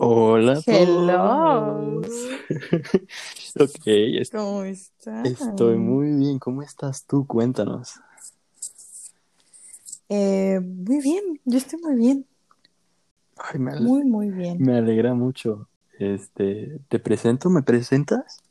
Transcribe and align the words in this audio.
Hola 0.00 0.62
Hello. 0.66 2.02
ok, 3.60 3.86
est- 3.86 4.32
¿Cómo 4.32 4.62
estás? 4.64 5.32
estoy 5.32 5.76
muy 5.78 6.12
bien. 6.16 6.38
¿Cómo 6.38 6.62
estás 6.62 7.06
tú? 7.06 7.26
Cuéntanos. 7.26 8.00
Eh, 10.08 10.60
muy 10.60 11.00
bien, 11.00 11.40
yo 11.44 11.58
estoy 11.58 11.80
muy 11.80 11.94
bien, 11.96 12.26
Ay, 13.36 13.58
me, 13.58 13.72
muy, 13.78 14.04
muy 14.04 14.30
bien. 14.30 14.64
me 14.64 14.76
alegra 14.78 15.14
mucho. 15.14 15.68
Este, 15.98 16.80
¿te 16.88 16.98
presento? 16.98 17.50
¿Me 17.50 17.62
presentas? 17.62 18.42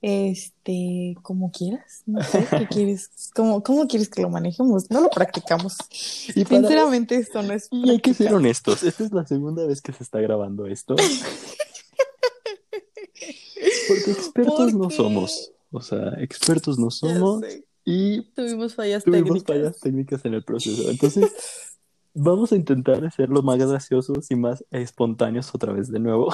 Este, 0.00 1.16
como 1.22 1.50
quieras, 1.50 2.02
no 2.06 2.22
sé, 2.22 2.46
¿qué 2.56 2.68
quieres? 2.68 3.10
¿Cómo, 3.34 3.62
cómo 3.64 3.88
quieres 3.88 4.08
que 4.08 4.22
lo 4.22 4.30
manejemos? 4.30 4.88
No 4.90 5.00
lo 5.00 5.10
practicamos. 5.10 5.76
Y 6.34 6.44
para- 6.44 6.60
Sinceramente, 6.60 7.16
esto 7.16 7.42
no 7.42 7.52
es 7.52 7.68
Y 7.72 7.90
hay 7.90 7.98
que 8.00 8.14
ser 8.14 8.32
honestos. 8.34 8.82
Esta 8.84 9.04
es 9.04 9.12
la 9.12 9.26
segunda 9.26 9.66
vez 9.66 9.80
que 9.82 9.92
se 9.92 10.02
está 10.04 10.20
grabando 10.20 10.66
esto. 10.66 10.94
Porque 13.88 14.10
expertos 14.12 14.74
no 14.74 14.90
somos. 14.90 15.52
O 15.70 15.80
sea, 15.82 16.14
expertos 16.18 16.78
no 16.78 16.90
somos. 16.90 17.42
Y 17.84 18.22
Tuvimos 18.32 18.74
fallas 18.74 19.02
tuvimos 19.04 19.28
técnicas. 19.44 19.56
fallas 19.56 19.80
técnicas 19.80 20.24
en 20.24 20.34
el 20.34 20.44
proceso. 20.44 20.90
Entonces, 20.90 21.32
vamos 22.14 22.52
a 22.52 22.56
intentar 22.56 23.10
ser 23.12 23.30
lo 23.30 23.42
más 23.42 23.58
graciosos 23.58 24.30
y 24.30 24.36
más 24.36 24.64
espontáneos 24.70 25.54
otra 25.54 25.72
vez 25.72 25.90
de 25.90 25.98
nuevo. 25.98 26.32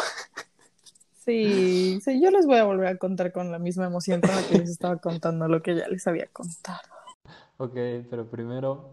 Sí, 1.24 2.00
sí, 2.04 2.20
yo 2.20 2.30
les 2.30 2.46
voy 2.46 2.58
a 2.58 2.64
volver 2.64 2.86
a 2.88 2.98
contar 2.98 3.32
con 3.32 3.50
la 3.50 3.58
misma 3.58 3.86
emoción 3.86 4.20
con 4.20 4.30
la 4.30 4.46
que 4.46 4.58
les 4.58 4.68
estaba 4.70 4.96
contando 4.98 5.48
lo 5.48 5.62
que 5.62 5.74
ya 5.76 5.88
les 5.88 6.06
había 6.06 6.26
contado. 6.26 6.80
Ok, 7.56 7.74
pero 8.10 8.26
primero, 8.26 8.90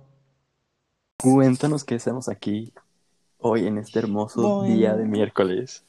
cuéntanos 1.17 1.84
qué 1.84 1.95
hacemos 1.95 2.30
aquí 2.30 2.73
hoy 3.40 3.67
en 3.67 3.77
este 3.77 3.99
hermoso 3.99 4.59
Bueno. 4.59 4.76
día 4.76 4.95
de 4.95 5.05
miércoles. 5.05 5.84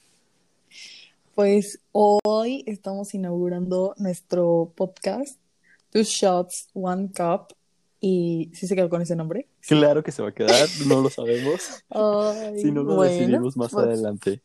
Pues 1.35 1.79
hoy 1.93 2.65
estamos 2.67 3.15
inaugurando 3.15 3.95
nuestro 3.99 4.73
podcast, 4.75 5.39
Two 5.91 6.03
Shots, 6.03 6.69
One 6.75 7.11
Cup. 7.17 7.55
¿Y 8.01 8.51
si 8.53 8.67
se 8.67 8.75
quedó 8.75 8.89
con 8.91 9.01
ese 9.01 9.15
nombre? 9.15 9.47
Claro 9.61 10.03
que 10.03 10.11
se 10.11 10.23
va 10.23 10.31
a 10.31 10.33
quedar, 10.33 10.69
no 10.89 11.01
lo 11.03 11.09
sabemos. 11.09 11.85
Ay, 11.91 12.59
Si 12.59 12.73
no 12.73 12.83
lo 12.83 12.97
bueno, 12.97 13.13
decidimos 13.13 13.57
más 13.57 13.71
pues, 13.71 13.87
adelante. 13.87 14.41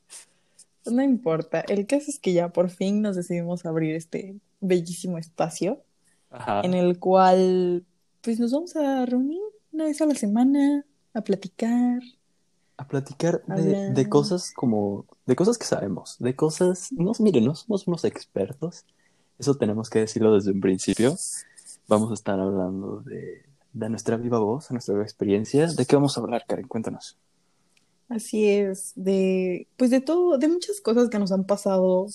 No 0.92 1.04
importa. 1.04 1.62
El 1.62 1.86
caso 1.86 2.06
es 2.10 2.20
que 2.20 2.34
ya 2.34 2.50
por 2.50 2.70
fin 2.70 3.02
nos 3.02 3.16
decidimos 3.16 3.66
abrir 3.66 3.96
este 3.96 4.36
bellísimo 4.60 5.18
espacio 5.18 5.82
Ajá. 6.30 6.62
en 6.64 6.74
el 6.74 7.00
cual 7.00 7.86
pues 8.22 8.40
nos 8.40 8.52
vamos 8.52 8.76
a 8.76 9.06
reunir 9.06 9.42
una 9.72 9.86
vez 9.86 10.02
a 10.02 10.06
la 10.06 10.16
semana 10.16 10.86
a 11.14 11.22
platicar. 11.22 12.02
A 12.78 12.88
platicar 12.88 13.44
de 13.46 14.10
cosas 14.10 14.52
como, 14.52 15.06
de 15.26 15.36
cosas 15.36 15.58
que 15.58 15.66
sabemos, 15.66 16.18
de 16.20 16.36
cosas, 16.36 16.92
no, 16.92 17.12
miren, 17.20 17.46
no 17.46 17.56
somos 17.56 17.88
unos 17.88 18.06
expertos, 18.06 18.86
eso 19.40 19.56
tenemos 19.56 19.90
que 19.90 20.00
decirlo 20.00 20.34
desde 20.34 20.52
un 20.52 20.62
principio. 20.62 21.16
Vamos 21.88 22.12
a 22.12 22.14
estar 22.14 22.40
hablando 22.40 23.02
de, 23.02 23.44
de 23.74 23.90
nuestra 23.90 24.18
viva 24.18 24.40
voz, 24.40 24.70
de 24.70 24.74
nuestra 24.74 24.94
viva 24.94 25.06
experiencia. 25.06 25.68
¿De 25.68 25.86
qué 25.86 25.96
vamos 25.96 26.18
a 26.18 26.22
hablar, 26.22 26.44
Karen? 26.48 26.68
Cuéntanos. 26.68 27.18
Así 28.10 28.48
es, 28.48 28.94
de 28.96 29.68
pues 29.78 29.90
de 29.92 30.00
todo, 30.02 30.38
de 30.38 30.48
muchas 30.48 30.80
cosas 30.82 31.10
que 31.10 31.20
nos 31.20 31.32
han 31.32 31.44
pasado, 31.46 32.08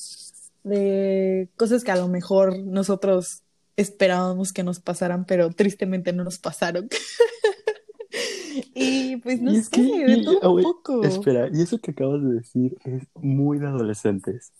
de 0.65 1.48
cosas 1.57 1.85
que 1.85 1.91
a 1.91 1.97
lo 1.97 2.09
mejor 2.09 2.59
nosotros 2.59 3.43
esperábamos 3.77 4.53
que 4.53 4.63
nos 4.63 4.81
pasaran, 4.81 5.25
pero 5.27 5.51
tristemente 5.51 6.13
no 6.13 6.25
nos 6.25 6.39
pasaron. 6.39 6.89
Y 8.75 9.17
pues 9.17 9.41
no 9.41 9.51
Y 9.53 9.57
es 9.57 9.67
sé, 9.67 9.70
que- 9.70 10.05
de 10.07 10.17
y- 10.19 10.25
todo 10.25 10.39
ah, 10.43 10.48
un 10.51 10.63
poco. 10.63 11.03
Espera, 11.05 11.48
y 11.53 11.63
eso 11.63 11.79
que 11.79 11.93
acabas 11.93 12.23
de 12.23 12.35
decir 12.35 12.77
es 12.85 13.05
muy 13.15 13.59
de 13.59 13.67
adolescentes. 13.67 14.53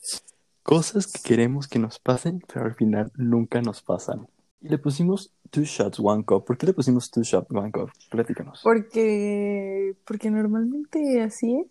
Cosas 0.63 1.07
que 1.07 1.21
queremos 1.23 1.69
que 1.69 1.79
nos 1.79 1.99
pasen, 1.99 2.43
pero 2.53 2.65
al 2.67 2.75
final 2.75 3.11
nunca 3.17 3.61
nos 3.61 3.83
pasan. 3.83 4.29
Y 4.63 4.69
le 4.69 4.79
pusimos 4.79 5.33
two 5.51 5.65
shots, 5.65 5.99
one 6.01 6.25
cup. 6.25 6.45
¿Por 6.45 6.57
qué 6.57 6.67
le 6.67 6.73
pusimos 6.73 7.11
two 7.11 7.23
shots, 7.23 7.51
one 7.51 7.73
cup? 7.73 7.91
Platícanos. 8.11 8.61
Porque, 8.63 9.95
porque 10.05 10.31
normalmente 10.31 11.21
así 11.23 11.55
es. 11.57 11.67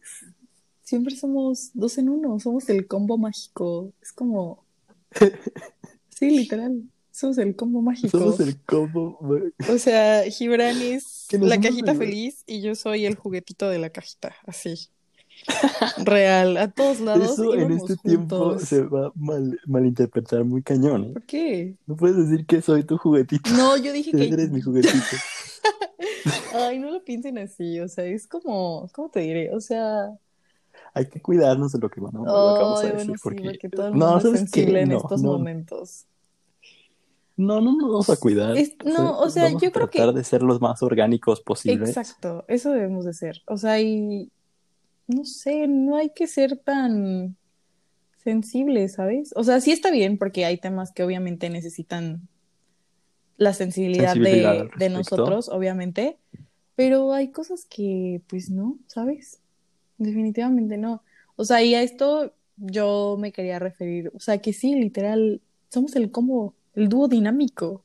Siempre 0.84 1.16
somos 1.16 1.72
dos 1.74 1.98
en 1.98 2.10
uno, 2.10 2.38
somos 2.40 2.68
el 2.70 2.86
combo 2.88 3.18
mágico. 3.18 3.94
Es 4.02 4.12
como, 4.12 4.66
sí, 6.10 6.30
literal, 6.32 6.84
somos 7.12 7.38
el 7.38 7.56
combo 7.56 7.82
mágico. 7.82 8.18
Somos 8.18 8.40
el 8.42 8.60
combo. 8.64 9.18
O 9.70 9.78
sea, 9.78 10.24
Gibran 10.30 10.82
es 10.82 11.28
la 11.32 11.62
cajita 11.62 11.94
el- 11.94 11.98
feliz 11.98 12.44
y 12.46 12.62
yo 12.62 12.76
soy 12.76 13.06
el 13.06 13.16
juguetito 13.16 13.70
de 13.70 13.80
la 13.80 13.90
cajita, 13.90 14.36
así. 14.46 14.90
Real, 16.04 16.58
a 16.58 16.70
todos 16.72 17.00
lados 17.02 17.32
Eso 17.32 17.54
en 17.56 17.72
este 17.72 17.96
tiempo 17.98 18.60
se 18.60 18.84
va 18.84 19.08
a 19.08 19.12
mal, 19.16 19.60
malinterpretar 19.66 20.44
muy 20.44 20.62
cañón, 20.62 21.06
¿eh? 21.06 21.14
¿Por 21.14 21.24
qué? 21.24 21.76
No 21.88 21.96
puedes 21.96 22.18
decir 22.18 22.46
que 22.46 22.62
soy 22.62 22.84
tu 22.84 22.98
juguetito. 22.98 23.50
No, 23.52 23.76
yo 23.78 23.92
dije 23.92 24.12
que... 24.16 24.28
Eres 24.28 24.52
mi 24.52 24.62
juguetito. 24.62 24.94
Ay, 26.54 26.80
no 26.80 26.92
lo 26.92 27.04
piensen 27.04 27.38
así, 27.38 27.80
o 27.80 27.88
sea, 27.88 28.06
es 28.06 28.28
como, 28.28 28.88
¿cómo 28.94 29.10
te 29.10 29.22
diré? 29.22 29.54
O 29.56 29.60
sea, 29.62 30.10
Hay 30.94 31.08
que 31.08 31.22
cuidarnos 31.22 31.72
de 31.72 31.80
lo 31.80 31.90
que, 31.90 32.00
bueno, 32.02 32.20
lo 32.20 32.26
que 32.26 32.64
vamos 32.64 32.80
a 32.80 32.84
decir. 32.84 32.96
bueno, 32.98 33.14
sí, 33.16 33.20
porque... 33.24 33.44
porque 33.44 33.70
todo 33.70 33.88
el 33.88 33.98
No, 33.98 34.18
es 34.18 34.24
sensible 34.24 34.82
en 34.82 34.90
No, 34.90 34.98
estos 34.98 35.22
no. 35.24 35.32
momentos. 35.34 36.06
No, 37.38 37.60
no 37.62 37.72
nos 37.76 37.90
vamos 37.90 38.10
a 38.10 38.18
cuidar. 38.18 38.56
Es- 38.58 38.76
no, 38.86 39.18
o 39.20 39.30
sea, 39.30 39.50
yo 39.50 39.72
creo 39.72 39.90
que- 39.90 39.98
tratar 40.00 40.14
de 40.14 40.24
ser 40.24 40.44
los 40.44 40.62
más 40.62 40.84
orgánicos 40.84 41.42
posibles. 41.42 41.90
Exacto, 41.90 42.46
eso 42.48 42.72
debemos 42.72 43.06
de 43.06 43.14
ser. 43.14 43.42
O 43.48 43.58
sea, 43.58 43.80
y 43.82 44.30
no 45.12 45.26
sé, 45.26 45.68
no 45.68 45.98
hay 45.98 46.10
que 46.10 46.28
ser 46.28 46.58
tan 46.58 47.36
sensibles, 48.24 48.94
¿sabes? 48.94 49.34
O 49.36 49.44
sea, 49.44 49.60
sí 49.62 49.72
está 49.72 49.92
bien 49.92 50.18
porque 50.18 50.46
hay 50.46 50.58
temas 50.58 50.92
que 50.92 51.04
obviamente 51.04 51.50
necesitan 51.50 52.28
la 53.38 53.54
sensibilidad, 53.54 54.14
Sensibilidad 54.14 54.66
de, 54.66 54.70
de 54.78 54.90
nosotros, 54.90 55.50
obviamente, 55.50 56.18
pero 56.76 57.14
hay 57.14 57.30
cosas 57.30 57.66
que, 57.66 58.22
pues 58.28 58.50
no, 58.50 58.78
¿sabes? 58.88 59.42
Definitivamente 59.98 60.78
no. 60.78 61.04
O 61.36 61.46
sea, 61.46 61.64
y 61.64 61.74
a 61.74 61.82
esto 61.82 62.34
yo 62.58 63.18
me 63.20 63.32
quería 63.32 63.60
referir, 63.60 64.12
o 64.14 64.20
sea, 64.20 64.38
que 64.38 64.54
sí, 64.54 64.76
literal, 64.76 65.42
somos 65.70 65.96
el 65.96 66.12
combo, 66.12 66.54
el 66.76 66.90
dúo 66.90 67.08
dinámico. 67.08 67.84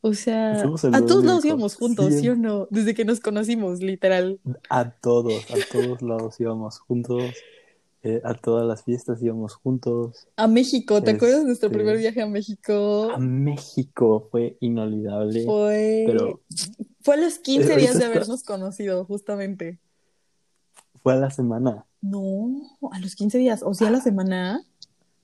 O 0.00 0.14
sea, 0.14 0.52
a 0.92 1.00
todos 1.06 1.24
lados 1.24 1.44
íbamos 1.44 1.74
juntos, 1.74 2.14
¿sí 2.14 2.28
o 2.28 2.36
no? 2.36 2.68
Desde 2.70 2.94
que 2.94 3.04
nos 3.04 3.18
conocimos, 3.20 3.80
literal. 3.80 4.38
A 4.70 4.90
todos, 4.90 5.44
a 5.50 5.56
todos 5.72 6.02
lados 6.02 6.38
íbamos 6.40 6.78
juntos. 6.78 7.34
eh, 8.04 8.20
a 8.24 8.32
todas 8.34 8.64
las 8.64 8.84
fiestas 8.84 9.20
íbamos 9.20 9.54
juntos. 9.56 10.28
A 10.36 10.46
México, 10.46 11.02
¿te 11.02 11.10
acuerdas 11.10 11.40
de 11.40 11.46
nuestro 11.46 11.66
Este, 11.66 11.76
primer 11.78 11.98
viaje 11.98 12.22
a 12.22 12.26
México? 12.26 13.10
A 13.10 13.18
México 13.18 14.28
fue 14.30 14.56
inolvidable. 14.60 15.44
Fue, 15.44 16.04
Pero 16.06 16.40
fue 17.02 17.14
a 17.16 17.18
los 17.18 17.40
15 17.40 17.72
Eh, 17.72 17.76
días 17.76 17.98
de 17.98 18.04
habernos 18.04 18.44
conocido, 18.44 19.04
justamente. 19.04 19.80
fue 21.02 21.14
a 21.14 21.16
la 21.16 21.30
semana. 21.30 21.86
No, 22.00 22.52
a 22.92 23.00
los 23.00 23.16
15 23.16 23.36
días, 23.38 23.62
o 23.64 23.74
sea, 23.74 23.88
a 23.88 23.90
la 23.90 24.00
semana, 24.00 24.62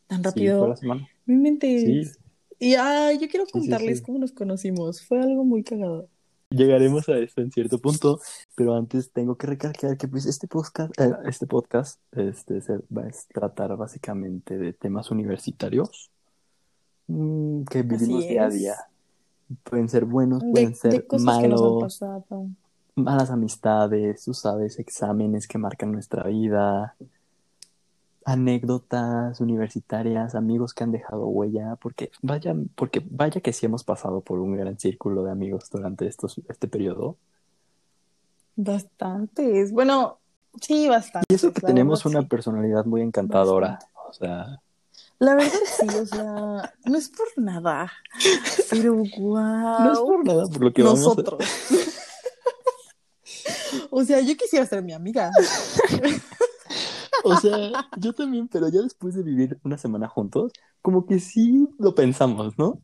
tan 0.09 0.19
Sí, 0.19 0.23
fue 0.23 0.29
a 0.29 0.31
rápido. 0.33 0.69
la 0.69 0.77
semana. 0.77 1.09
No 1.27 1.35
inventes. 1.35 1.83
Sí. 2.13 2.19
Y 2.59 2.75
ay, 2.75 3.19
yo 3.19 3.29
quiero 3.29 3.47
contarles 3.47 3.99
sí. 3.99 4.05
cómo 4.05 4.19
nos 4.19 4.33
conocimos. 4.33 5.05
Fue 5.07 5.21
algo 5.21 5.45
muy 5.45 5.63
cagado. 5.63 6.09
Llegaremos 6.51 7.09
a 7.09 7.19
eso 7.19 7.41
en 7.41 7.51
cierto 7.51 7.79
punto, 7.81 8.21
pero 8.55 8.75
antes 8.75 9.11
tengo 9.11 9.37
que 9.37 9.49
recalcar 9.49 9.97
que 9.97 10.07
pues 10.07 10.25
este 10.27 10.47
podcast, 10.47 10.93
eh, 11.01 11.13
este 11.27 11.47
podcast 11.47 12.01
este, 12.13 12.61
se 12.61 12.79
va 12.97 13.03
a 13.03 13.11
tratar 13.33 13.77
básicamente 13.77 14.57
de 14.57 14.73
temas 14.73 15.11
universitarios 15.11 16.13
mm, 17.09 17.65
que 17.65 17.83
vivimos 17.83 18.29
día 18.29 18.45
a 18.45 18.49
día. 18.51 18.77
Pueden 19.65 19.89
ser 19.89 20.05
buenos, 20.05 20.43
De, 20.43 20.51
pueden 20.53 20.71
de 20.71 20.75
ser 20.77 21.07
cosas 21.09 21.39
que 21.39 21.49
nos 21.49 21.61
han 21.61 21.67
malos, 21.67 21.83
pasado. 21.83 22.47
malas 22.95 23.31
amistades, 23.31 24.25
tú 24.25 24.33
sabes, 24.33 24.79
exámenes 24.79 25.49
que 25.49 25.59
marcan 25.59 25.91
nuestra 25.91 26.29
vida, 26.29 26.95
anécdotas 28.25 29.41
universitarias, 29.41 30.35
amigos 30.35 30.73
que 30.73 30.85
han 30.85 30.93
dejado 30.93 31.27
huella, 31.27 31.77
porque 31.77 32.11
vaya, 32.23 32.55
porque 32.75 33.03
vaya 33.11 33.41
que 33.41 33.53
sí 33.53 33.67
hemos 33.67 33.85
pasado 33.85 34.21
por 34.23 34.39
un 34.41 34.57
gran 34.57 34.79
círculo 34.79 35.25
de 35.25 35.31
amigos 35.31 35.69
durante 35.71 36.07
estos, 36.07 36.41
este 36.49 36.67
periodo. 36.69 37.17
Bastantes. 38.57 39.73
Bueno, 39.73 40.19
sí, 40.61 40.89
bastantes. 40.89 41.27
Y 41.29 41.35
eso 41.35 41.53
que 41.53 41.61
tenemos 41.61 42.03
verdad, 42.03 42.19
una 42.19 42.23
sí. 42.23 42.29
personalidad 42.29 42.85
muy 42.87 43.03
encantadora. 43.03 43.79
O 44.09 44.13
sea, 44.13 44.61
La 45.19 45.35
verdad 45.35 45.59
sí, 45.79 45.87
o 45.89 46.07
sea, 46.07 46.75
no 46.85 46.99
es 46.99 47.09
por 47.09 47.27
nada, 47.37 47.93
pero 48.71 48.95
wow. 48.95 49.81
no 49.81 49.93
es 49.93 49.99
por 49.99 50.25
nada 50.25 50.47
por 50.47 50.63
lo 50.63 50.73
que 50.73 50.83
vamos 50.83 51.01
a... 51.01 51.05
Nosotros. 51.05 51.45
O 53.91 54.05
sea, 54.05 54.21
yo 54.21 54.37
quisiera 54.37 54.67
ser 54.67 54.83
mi 54.83 54.93
amiga. 54.93 55.31
O 57.25 57.37
sea, 57.37 57.89
yo 57.99 58.13
también, 58.13 58.49
pero 58.49 58.69
ya 58.69 58.83
después 58.83 59.15
de 59.15 59.23
vivir 59.23 59.59
una 59.65 59.79
semana 59.79 60.09
juntos, 60.09 60.53
como 60.83 61.07
que 61.07 61.19
sí 61.19 61.69
lo 61.79 61.95
pensamos, 61.95 62.59
¿no? 62.59 62.81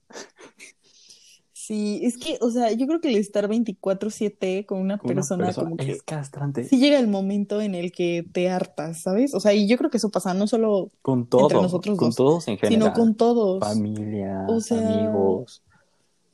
Sí, 1.53 2.01
es 2.03 2.17
que, 2.19 2.39
o 2.41 2.51
sea, 2.51 2.73
yo 2.73 2.87
creo 2.87 3.01
que 3.01 3.09
el 3.11 3.17
estar 3.17 3.47
24/7 3.49 4.65
con 4.67 4.79
una 4.81 4.99
Con 4.99 5.11
una 5.11 5.15
persona 5.17 5.45
persona 5.47 5.65
como 5.71 5.77
que 5.77 5.93
es 5.93 6.03
castrante. 6.03 6.65
sí 6.65 6.79
llega 6.81 6.99
el 6.99 7.07
momento 7.07 7.61
en 7.61 7.75
el 7.75 7.93
que 7.93 8.27
te 8.33 8.49
hartas, 8.49 9.03
¿sabes? 9.03 9.35
O 9.35 9.41
sea, 9.41 9.53
y 9.55 9.69
yo 9.69 9.77
creo 9.77 9.91
que 9.91 9.99
eso 9.99 10.11
pasa 10.11 10.35
no 10.35 10.47
solo 10.47 10.91
Con 11.03 11.27
todo, 11.27 11.63
nosotros 11.63 11.97
con 11.97 12.09
dos, 12.09 12.17
todos 12.17 12.49
en 12.49 12.57
sino 12.59 12.69
general. 12.71 12.93
con 12.95 13.15
todos. 13.15 13.61
Familia, 13.61 14.47
O 14.49 14.61
sea, 14.61 14.79
amigos. 14.79 15.63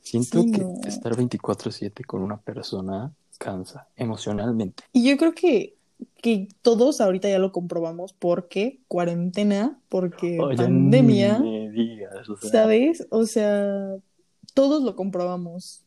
Siento 0.01 0.41
sí, 0.41 0.51
que 0.53 0.61
no. 0.61 0.73
estar 0.87 1.15
24/7 1.15 2.03
con 2.05 2.21
una 2.21 2.37
persona 2.37 3.11
cansa 3.37 3.87
emocionalmente. 3.95 4.83
Y 4.93 5.07
yo 5.07 5.17
creo 5.17 5.33
que, 5.35 5.75
que 6.21 6.49
todos 6.61 7.01
ahorita 7.01 7.29
ya 7.29 7.39
lo 7.39 7.51
comprobamos 7.51 8.13
porque 8.13 8.81
cuarentena, 8.87 9.79
porque 9.89 10.39
Oye, 10.39 10.57
pandemia, 10.57 11.39
ni 11.39 11.67
me 11.67 11.69
digas, 11.71 12.29
o 12.29 12.37
sea, 12.37 12.49
¿sabes? 12.49 13.07
O 13.09 13.25
sea, 13.25 13.95
todos 14.53 14.83
lo 14.83 14.95
comprobamos. 14.95 15.83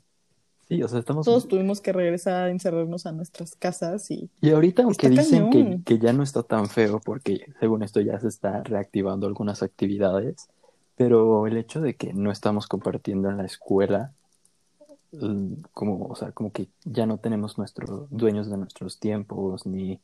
sí, 0.69 0.83
o 0.83 0.89
sea, 0.89 1.01
estamos... 1.01 1.25
Todos 1.27 1.49
tuvimos 1.49 1.81
que 1.81 1.93
regresar 1.93 2.47
a 2.47 2.51
encerrarnos 2.51 3.07
a 3.07 3.13
nuestras 3.13 3.55
casas 3.55 4.11
y 4.11 4.31
Y 4.41 4.51
ahorita, 4.51 4.85
aunque 4.85 5.09
Está 5.09 5.23
dicen 5.23 5.51
que, 5.51 5.81
que 5.85 5.99
ya 5.99 6.13
no 6.13 6.23
está 6.23 6.43
tan 6.43 6.69
feo, 6.69 7.01
porque 7.05 7.47
según 7.59 7.83
esto 7.83 8.01
ya 8.01 8.19
se 8.21 8.29
está 8.29 8.63
reactivando 8.63 9.27
algunas 9.27 9.63
actividades, 9.63 10.49
pero 10.97 11.47
el 11.47 11.57
hecho 11.57 11.81
de 11.81 11.95
que 11.95 12.13
no 12.13 12.31
estamos 12.31 12.67
compartiendo 12.67 13.31
en 13.31 13.39
la 13.39 13.45
escuela, 13.45 14.13
como, 15.73 16.07
o 16.07 16.15
sea, 16.15 16.33
como 16.33 16.53
que 16.53 16.69
ya 16.85 17.07
no 17.07 17.19
tenemos 17.19 17.59
nuestros 17.59 18.09
dueños 18.11 18.49
de 18.49 18.57
nuestros 18.57 18.99
tiempos, 18.99 19.67
ni, 19.67 20.01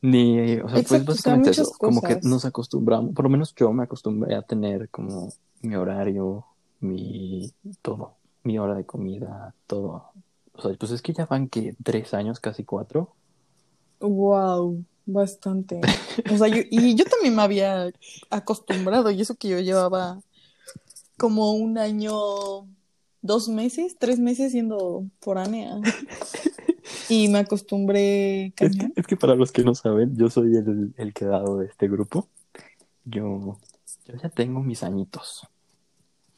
ni, 0.00 0.56
o 0.56 0.68
sea, 0.68 0.74
pues 0.74 0.82
Exacto, 0.82 1.12
básicamente 1.12 1.50
eso, 1.50 1.72
como 1.78 2.02
que 2.02 2.20
nos 2.22 2.44
acostumbramos, 2.44 3.14
por 3.14 3.24
lo 3.24 3.30
menos 3.30 3.54
yo 3.54 3.72
me 3.72 3.84
acostumbré 3.84 4.34
a 4.34 4.42
tener 4.42 4.88
como 4.90 5.32
mi 5.62 5.76
horario, 5.76 6.44
mi 6.80 7.52
todo, 7.82 8.16
mi 8.42 8.58
hora 8.58 8.74
de 8.74 8.84
comida, 8.84 9.54
todo. 9.66 10.12
O 10.54 10.62
sea, 10.62 10.74
pues 10.74 10.92
es 10.92 11.02
que 11.02 11.12
ya 11.12 11.26
van 11.26 11.48
que 11.48 11.74
tres 11.82 12.14
años, 12.14 12.40
casi 12.40 12.64
cuatro. 12.64 13.14
wow, 14.00 14.84
bastante. 15.06 15.80
O 16.30 16.36
sea, 16.36 16.48
yo, 16.48 16.62
y 16.70 16.94
yo 16.94 17.04
también 17.04 17.34
me 17.34 17.42
había 17.42 17.90
acostumbrado, 18.30 19.10
y 19.10 19.20
eso 19.20 19.36
que 19.36 19.48
yo 19.48 19.60
llevaba 19.60 20.20
como 21.16 21.52
un 21.52 21.78
año, 21.78 22.66
dos 23.22 23.48
meses, 23.48 23.96
tres 23.98 24.18
meses 24.18 24.52
siendo 24.52 25.04
foránea. 25.20 25.80
Y 27.08 27.28
me 27.28 27.38
acostumbré 27.38 28.52
Es 28.58 28.76
que, 28.76 28.92
es 28.96 29.06
que 29.06 29.16
para 29.16 29.34
los 29.34 29.52
que 29.52 29.62
no 29.62 29.74
saben, 29.74 30.16
yo 30.16 30.30
soy 30.30 30.56
el, 30.56 30.94
el 30.96 31.12
quedado 31.12 31.58
de 31.58 31.66
este 31.66 31.88
grupo. 31.88 32.28
Yo, 33.04 33.58
yo 34.06 34.14
ya 34.22 34.28
tengo 34.28 34.60
mis 34.60 34.82
añitos. 34.82 35.46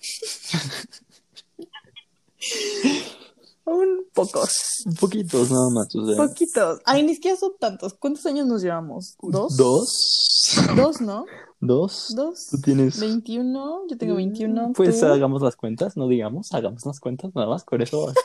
Un 3.66 4.04
pocos, 4.12 4.84
poquitos 5.00 5.50
nada 5.50 5.70
más, 5.70 5.94
o 5.96 6.06
sea. 6.06 6.16
poquitos. 6.16 6.80
Ay, 6.84 7.02
ni 7.02 7.14
siquiera 7.14 7.38
son 7.38 7.52
tantos. 7.58 7.94
¿Cuántos 7.94 8.26
años 8.26 8.46
nos 8.46 8.60
llevamos? 8.60 9.16
¿Dos? 9.22 9.56
¿Dos? 9.56 10.58
Dos, 10.76 11.00
¿no? 11.00 11.24
¿Dos? 11.60 12.12
Dos. 12.14 12.48
Tú 12.50 12.60
tienes. 12.60 13.00
21, 13.00 13.86
yo 13.88 13.96
tengo 13.96 14.16
21. 14.16 14.72
Pues 14.74 15.00
¿tú? 15.00 15.06
hagamos 15.06 15.42
las 15.42 15.56
cuentas, 15.56 15.96
no 15.96 16.08
digamos, 16.08 16.52
hagamos 16.52 16.84
las 16.84 17.00
cuentas, 17.00 17.34
nada 17.34 17.48
más, 17.48 17.64
con 17.64 17.82
eso. 17.82 18.12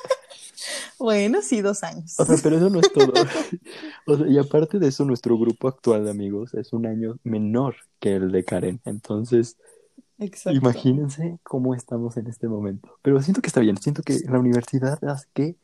Bueno, 0.99 1.41
sí, 1.41 1.61
dos 1.61 1.81
años. 1.83 2.19
O 2.19 2.25
sea, 2.25 2.35
pero 2.43 2.57
eso 2.57 2.69
no 2.69 2.81
es 2.81 2.91
todo. 2.91 3.13
O 4.05 4.17
sea, 4.17 4.27
y 4.27 4.37
aparte 4.37 4.79
de 4.79 4.89
eso, 4.89 5.05
nuestro 5.05 5.37
grupo 5.37 5.69
actual 5.69 6.03
de 6.03 6.11
amigos 6.11 6.53
es 6.53 6.73
un 6.73 6.85
año 6.85 7.17
menor 7.23 7.75
que 7.99 8.15
el 8.15 8.33
de 8.33 8.43
Karen. 8.43 8.81
Entonces, 8.83 9.55
Exacto. 10.19 10.57
Imagínense 10.59 11.39
cómo 11.43 11.73
estamos 11.73 12.17
en 12.17 12.27
este 12.27 12.49
momento. 12.49 12.97
Pero 13.01 13.21
siento 13.21 13.41
que 13.41 13.47
está 13.47 13.61
bien. 13.61 13.77
Siento 13.77 14.03
que 14.03 14.19
la 14.27 14.37
universidad 14.39 15.01
hace 15.05 15.27
que 15.33 15.55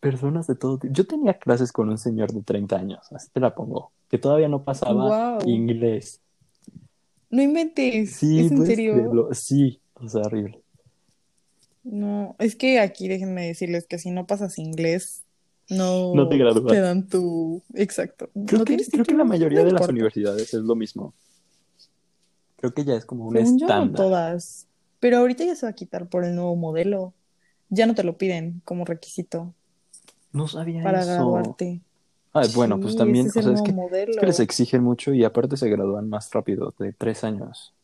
personas 0.00 0.46
de 0.46 0.54
todo 0.54 0.78
tipo. 0.78 0.94
Yo 0.94 1.06
tenía 1.06 1.38
clases 1.38 1.70
con 1.70 1.90
un 1.90 1.98
señor 1.98 2.32
de 2.32 2.42
30 2.42 2.76
años, 2.76 3.12
así 3.12 3.28
te 3.30 3.40
la 3.40 3.54
pongo, 3.54 3.92
que 4.08 4.16
todavía 4.18 4.48
no 4.48 4.64
pasaba 4.64 5.36
Wow. 5.38 5.48
inglés. 5.48 6.21
No 7.32 7.42
inventes. 7.42 8.12
Sí, 8.12 8.40
¿Es 8.40 8.52
en 8.52 8.66
serio? 8.66 9.28
Sí, 9.32 9.80
o 9.94 10.08
sea, 10.08 10.20
horrible. 10.22 10.60
No, 11.82 12.36
es 12.38 12.54
que 12.54 12.78
aquí 12.78 13.08
déjenme 13.08 13.46
decirles 13.46 13.86
que 13.86 13.98
si 13.98 14.10
no 14.10 14.26
pasas 14.26 14.58
inglés, 14.58 15.22
no 15.68 16.14
No 16.14 16.28
te 16.28 16.36
te 16.38 16.80
dan 16.80 17.08
tu... 17.08 17.62
Exacto. 17.74 18.28
Creo 18.46 18.58
No 18.60 18.64
que, 18.64 18.76
creo 18.76 19.04
que 19.04 19.14
la 19.14 19.24
mayoría 19.24 19.60
no 19.60 19.64
de 19.66 19.72
las 19.72 19.88
universidades 19.88 20.52
es 20.54 20.60
lo 20.60 20.76
mismo. 20.76 21.14
Creo 22.58 22.74
que 22.74 22.84
ya 22.84 22.94
es 22.94 23.04
como 23.06 23.26
un 23.26 23.34
Según 23.34 23.58
yo, 23.58 23.66
no 23.66 23.72
estándar. 23.72 23.96
todas. 23.96 24.66
Pero 25.00 25.16
ahorita 25.18 25.44
ya 25.44 25.56
se 25.56 25.66
va 25.66 25.70
a 25.70 25.74
quitar 25.74 26.08
por 26.08 26.24
el 26.24 26.36
nuevo 26.36 26.54
modelo. 26.54 27.14
Ya 27.70 27.86
no 27.86 27.94
te 27.94 28.04
lo 28.04 28.18
piden 28.18 28.60
como 28.66 28.84
requisito 28.84 29.54
No 30.32 30.46
sabía 30.46 30.82
para 30.82 31.00
eso. 31.00 31.10
graduarte. 31.10 31.80
Ah, 32.34 32.42
bueno, 32.54 32.80
pues 32.80 32.92
Sí, 32.92 32.98
también, 32.98 33.28
o 33.28 33.30
sea, 33.30 33.42
es 33.52 33.62
que, 33.62 33.70
es 33.70 33.76
modelo. 33.76 34.12
que 34.20 34.26
les 34.26 34.40
exigen 34.40 34.82
mucho 34.82 35.12
y 35.12 35.24
aparte 35.24 35.56
se 35.56 35.68
gradúan 35.68 36.08
más 36.08 36.30
rápido, 36.32 36.74
de 36.78 36.92
tres 36.92 37.24
años. 37.24 37.74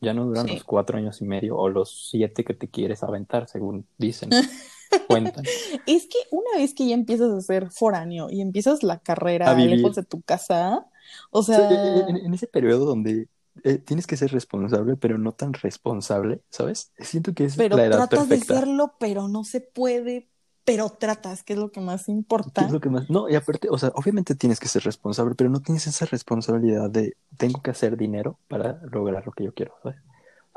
Ya 0.00 0.12
no 0.14 0.24
duran 0.24 0.48
Sí. 0.48 0.54
los 0.54 0.64
cuatro 0.64 0.98
años 0.98 1.20
y 1.20 1.24
medio 1.24 1.56
o 1.56 1.68
los 1.68 2.08
siete 2.10 2.44
que 2.44 2.54
te 2.54 2.68
quieres 2.68 3.04
aventar, 3.04 3.48
según 3.48 3.86
dicen, 3.98 4.30
cuentan. 5.08 5.44
Es 5.86 6.06
que 6.08 6.18
una 6.32 6.58
vez 6.58 6.74
que 6.74 6.86
ya 6.88 6.94
empiezas 6.94 7.30
a 7.32 7.40
ser 7.40 7.70
foráneo 7.70 8.28
y 8.28 8.40
empiezas 8.40 8.82
la 8.82 8.98
carrera 8.98 9.54
lejos 9.54 9.94
de 9.94 10.02
tu 10.02 10.20
casa, 10.22 10.86
o 11.30 11.42
sea, 11.44 11.68
sea, 11.68 12.08
en, 12.08 12.16
en 12.16 12.34
ese 12.34 12.48
periodo 12.48 12.84
donde 12.86 13.28
eh, 13.64 13.78
tienes 13.78 14.06
que 14.06 14.16
ser 14.16 14.32
responsable, 14.32 14.96
pero 14.96 15.18
no 15.18 15.32
tan 15.32 15.52
responsable, 15.52 16.40
¿sabes? 16.50 16.90
Siento 16.98 17.34
que 17.34 17.44
es 17.44 17.56
pero 17.56 17.76
la 17.76 17.84
edad 17.86 18.08
tratas 18.08 18.28
de 18.28 18.40
serlo, 18.40 18.94
pero 18.98 19.28
no 19.28 19.44
se 19.44 19.60
puede, 19.60 20.30
pero 20.64 20.90
tratas, 20.90 21.42
que 21.42 21.54
es 21.54 21.58
lo 21.58 21.72
que 21.72 21.80
más 21.80 22.06
¿Qué 22.06 22.12
importa. 22.12 22.64
es 22.64 22.72
lo 22.72 22.80
que 22.80 22.88
más? 22.88 23.10
No, 23.10 23.28
y 23.28 23.34
aparte, 23.34 23.68
o 23.70 23.78
sea, 23.78 23.90
obviamente 23.94 24.34
tienes 24.34 24.60
que 24.60 24.68
ser 24.68 24.84
responsable, 24.84 25.34
pero 25.34 25.50
no 25.50 25.60
tienes 25.60 25.86
esa 25.86 26.06
responsabilidad 26.06 26.88
de 26.88 27.16
tengo 27.36 27.60
que 27.62 27.70
hacer 27.70 27.96
dinero 27.96 28.38
para 28.48 28.80
lograr 28.90 29.26
lo 29.26 29.32
que 29.32 29.44
yo 29.44 29.52
quiero, 29.52 29.74
¿sabes? 29.82 29.98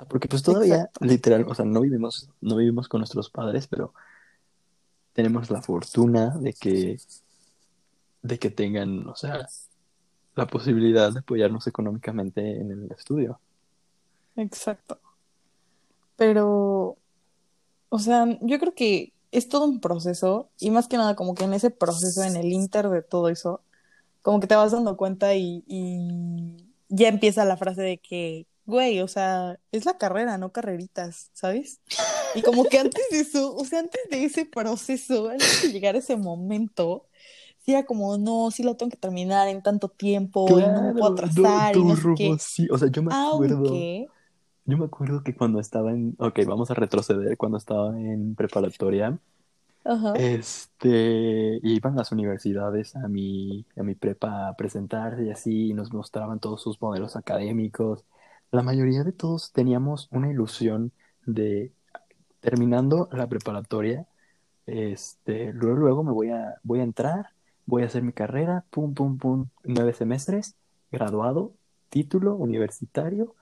Porque 0.09 0.27
pues 0.27 0.43
todavía, 0.43 0.75
Exacto. 0.75 1.05
literal, 1.05 1.45
o 1.47 1.55
sea, 1.55 1.65
no 1.65 1.81
vivimos, 1.81 2.29
no 2.41 2.57
vivimos 2.57 2.87
con 2.87 2.99
nuestros 2.99 3.29
padres, 3.29 3.67
pero 3.67 3.93
tenemos 5.13 5.49
la 5.49 5.61
fortuna 5.61 6.37
de 6.37 6.53
que, 6.53 6.97
de 8.21 8.37
que 8.37 8.49
tengan, 8.51 9.07
o 9.07 9.15
sea, 9.15 9.47
la 10.35 10.47
posibilidad 10.47 11.13
de 11.13 11.19
apoyarnos 11.19 11.65
económicamente 11.67 12.59
en 12.59 12.71
el 12.71 12.91
estudio. 12.91 13.39
Exacto. 14.35 14.99
Pero, 16.17 16.97
o 17.89 17.99
sea, 17.99 18.25
yo 18.41 18.59
creo 18.59 18.75
que 18.75 19.13
es 19.37 19.49
todo 19.49 19.65
un 19.65 19.79
proceso 19.81 20.51
y 20.59 20.71
más 20.71 20.87
que 20.87 20.97
nada 20.97 21.15
como 21.15 21.35
que 21.35 21.43
en 21.45 21.53
ese 21.53 21.71
proceso, 21.71 22.23
en 22.23 22.35
el 22.37 22.51
inter 22.53 22.89
de 22.89 23.01
todo 23.01 23.29
eso, 23.29 23.63
como 24.21 24.39
que 24.39 24.47
te 24.47 24.55
vas 24.55 24.71
dando 24.71 24.97
cuenta 24.97 25.35
y, 25.35 25.63
y 25.67 26.73
ya 26.89 27.07
empieza 27.09 27.45
la 27.45 27.57
frase 27.57 27.81
de 27.83 27.97
que, 27.99 28.47
güey, 28.65 29.01
o 29.01 29.07
sea, 29.07 29.59
es 29.71 29.85
la 29.85 29.97
carrera, 29.97 30.37
no 30.37 30.51
carreritas, 30.51 31.29
¿sabes? 31.33 31.81
Y 32.33 32.43
como 32.43 32.67
que 32.69 32.79
antes 32.79 33.03
de 33.11 33.19
eso, 33.21 33.55
o 33.55 33.65
sea, 33.65 33.79
antes 33.79 34.01
de 34.11 34.25
ese 34.25 34.45
proceso, 34.45 35.29
antes 35.29 35.61
de 35.61 35.71
llegar 35.71 35.95
a 35.95 35.99
ese 35.99 36.17
momento, 36.17 37.07
sí 37.59 37.71
era 37.73 37.85
como, 37.85 38.17
no, 38.17 38.51
sí 38.51 38.63
lo 38.63 38.75
tengo 38.77 38.91
que 38.91 38.97
terminar 38.97 39.47
en 39.47 39.61
tanto 39.63 39.89
tiempo 39.89 40.59
y 40.59 40.69
no 40.69 40.83
me 40.83 40.93
puedo 40.93 41.11
Claro, 41.13 41.13
atrasar 41.13 41.75
y 41.77 41.83
no 41.85 41.95
sé 41.95 42.09
rumbo, 42.09 42.13
qué. 42.13 42.39
sí, 42.39 42.67
o 42.71 42.77
sea, 42.77 42.89
yo 42.91 43.01
me 43.03 43.11
acuerdo. 43.11 43.87
Aunque, 43.89 44.11
Yo 44.65 44.77
me 44.77 44.85
acuerdo 44.85 45.23
que 45.23 45.35
cuando 45.35 45.59
estaba 45.59 45.91
en, 45.91 46.15
ok, 46.19 46.39
vamos 46.47 46.71
a 46.71 46.75
retroceder, 46.75 47.37
cuando 47.37 47.57
estaba 47.57 47.99
en 47.99 48.35
preparatoria, 48.35 49.19
ajá. 49.85 50.13
este, 50.15 51.59
iban 51.63 51.95
las 51.95 52.11
universidades 52.11 52.95
a 52.95 53.07
mi, 53.07 53.65
a 53.77 53.83
mi 53.83 53.95
prepa 53.95 54.49
a 54.49 54.55
presentarse 54.55 55.25
y 55.25 55.31
así, 55.31 55.69
y 55.69 55.73
nos 55.73 55.93
mostraban 55.93 56.39
todos 56.39 56.61
sus 56.61 56.81
modelos 56.81 57.15
académicos. 57.15 58.05
La 58.51 58.63
mayoría 58.63 59.03
de 59.03 59.11
todos 59.11 59.51
teníamos 59.53 60.07
una 60.11 60.29
ilusión 60.29 60.91
de, 61.25 61.71
terminando 62.41 63.09
la 63.11 63.27
preparatoria, 63.27 64.07
este, 64.65 65.53
luego, 65.53 65.77
luego 65.77 66.03
me 66.03 66.11
voy 66.11 66.29
a, 66.31 66.55
voy 66.63 66.79
a 66.79 66.83
entrar, 66.83 67.29
voy 67.65 67.83
a 67.83 67.85
hacer 67.87 68.03
mi 68.03 68.13
carrera, 68.13 68.65
pum, 68.69 68.93
pum, 68.93 69.17
pum, 69.17 69.47
nueve 69.63 69.93
semestres, 69.93 70.55
graduado, 70.91 71.53
título 71.89 72.35
universitario 72.35 73.35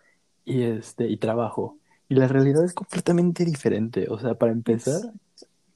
y 0.46 0.64
este 0.64 1.08
y 1.08 1.18
trabajo. 1.18 1.78
Y 2.10 2.16
la 2.16 2.28
realidad 2.28 2.64
es 2.66 2.74
completamente 2.74 3.46
diferente. 3.46 4.08
O 4.10 4.20
sea, 4.20 4.36
para 4.36 4.52
empezar, 4.52 5.02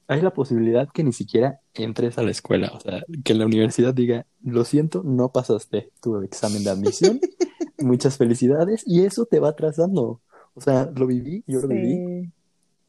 hay 0.08 0.22
la 0.22 0.32
posibilidad 0.32 0.88
que 0.92 1.04
ni 1.04 1.12
siquiera 1.12 1.60
entres 1.74 2.18
a 2.18 2.22
la 2.22 2.30
escuela. 2.30 2.72
O 2.74 2.80
sea, 2.80 3.02
que 3.24 3.34
la 3.34 3.46
universidad 3.46 3.94
diga, 3.94 4.26
lo 4.42 4.64
siento, 4.64 5.02
no 5.04 5.30
pasaste 5.32 5.92
tu 6.00 6.20
examen 6.22 6.64
de 6.64 6.70
admisión. 6.70 7.20
Muchas 7.78 8.16
felicidades. 8.16 8.82
Y 8.86 9.04
eso 9.04 9.26
te 9.26 9.38
va 9.38 9.50
atrasando. 9.50 10.20
O 10.54 10.60
sea, 10.60 10.90
lo 10.96 11.06
viví, 11.06 11.44
yo 11.46 11.60
lo 11.60 11.68
viví. 11.68 12.32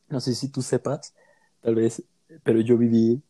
No 0.08 0.20
sé 0.20 0.34
si 0.34 0.50
tú 0.50 0.62
sepas, 0.62 1.14
tal 1.62 1.76
vez, 1.76 2.04
pero 2.44 2.62
yo 2.62 2.78
viví, 2.78 3.22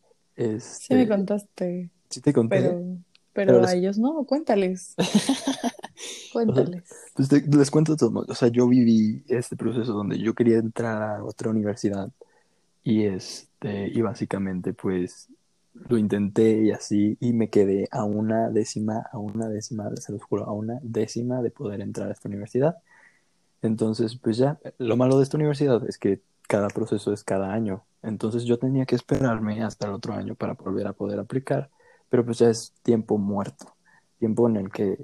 sí 0.60 0.94
me 0.94 1.02
este, 1.02 1.08
contaste, 1.08 1.90
sí 2.08 2.20
te 2.22 2.32
conté. 2.32 2.62
pero, 2.62 2.96
Pero 3.32 3.64
a 3.66 3.74
ellos 3.74 3.98
no, 3.98 4.24
cuéntales. 4.24 4.94
Cuéntales. 6.32 6.84
Pues 7.14 7.28
te- 7.28 7.42
les 7.42 7.70
cuento 7.70 7.96
todo. 7.96 8.24
O 8.26 8.34
sea, 8.34 8.48
yo 8.48 8.66
viví 8.68 9.24
este 9.28 9.56
proceso 9.56 9.92
donde 9.92 10.18
yo 10.18 10.34
quería 10.34 10.58
entrar 10.58 11.02
a 11.02 11.24
otra 11.24 11.50
universidad 11.50 12.10
y 12.82 13.04
este, 13.04 13.88
y 13.88 14.00
básicamente 14.00 14.72
pues 14.72 15.28
lo 15.88 15.96
intenté 15.98 16.62
y 16.62 16.72
así, 16.72 17.16
y 17.20 17.32
me 17.32 17.48
quedé 17.48 17.88
a 17.90 18.04
una 18.04 18.50
décima, 18.50 19.06
a 19.12 19.18
una 19.18 19.48
décima, 19.48 19.90
se 19.96 20.12
los 20.12 20.22
juro, 20.22 20.44
a 20.44 20.52
una 20.52 20.78
décima 20.82 21.42
de 21.42 21.50
poder 21.50 21.80
entrar 21.80 22.08
a 22.08 22.12
esta 22.12 22.28
universidad. 22.28 22.76
Entonces, 23.62 24.16
pues 24.16 24.36
ya, 24.36 24.58
lo 24.78 24.96
malo 24.96 25.18
de 25.18 25.24
esta 25.24 25.36
universidad 25.36 25.86
es 25.88 25.98
que 25.98 26.20
cada 26.48 26.68
proceso 26.68 27.12
es 27.12 27.22
cada 27.24 27.52
año. 27.52 27.84
Entonces 28.02 28.44
yo 28.44 28.58
tenía 28.58 28.86
que 28.86 28.96
esperarme 28.96 29.62
hasta 29.62 29.86
el 29.86 29.92
otro 29.92 30.14
año 30.14 30.34
para 30.34 30.54
volver 30.54 30.86
a 30.86 30.92
poder 30.92 31.20
aplicar, 31.20 31.70
pero 32.08 32.24
pues 32.24 32.38
ya 32.38 32.48
es 32.50 32.72
tiempo 32.82 33.18
muerto, 33.18 33.74
tiempo 34.18 34.48
en 34.48 34.56
el 34.56 34.70
que 34.70 34.98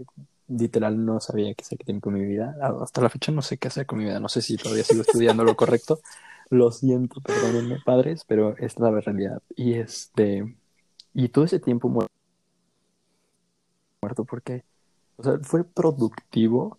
literal 0.49 1.05
no 1.05 1.21
sabía 1.21 1.55
qué 1.55 1.63
hacer 1.63 1.79
con 2.01 2.15
mi 2.15 2.25
vida. 2.25 2.57
Hasta 2.83 3.01
la 3.03 3.11
fecha 3.11 3.33
no 3.33 3.43
sé 3.43 3.59
qué 3.59 3.69
hacer 3.69 3.87
con 3.87 3.99
mi 3.99 4.05
vida, 4.05 4.19
no 4.21 4.29
sé 4.29 4.43
si 4.43 4.57
todavía 4.57 4.85
sigo 4.85 5.03
estudiando 5.03 5.45
lo 5.45 5.57
correcto. 5.57 6.01
Lo 6.51 6.71
siento, 6.71 7.21
perdónenme, 7.21 7.79
padres, 7.85 8.25
pero 8.27 8.57
es 8.59 8.79
la 8.79 8.91
realidad. 8.91 9.43
Y 9.57 9.75
este, 9.75 10.57
y 11.15 11.29
todo 11.29 11.45
ese 11.45 11.59
tiempo 11.59 11.89
muerto, 11.89 12.13
muerto 14.01 14.25
porque, 14.25 14.65
o 15.17 15.25
sea, 15.25 15.39
fue 15.43 15.65
productivo 15.65 16.79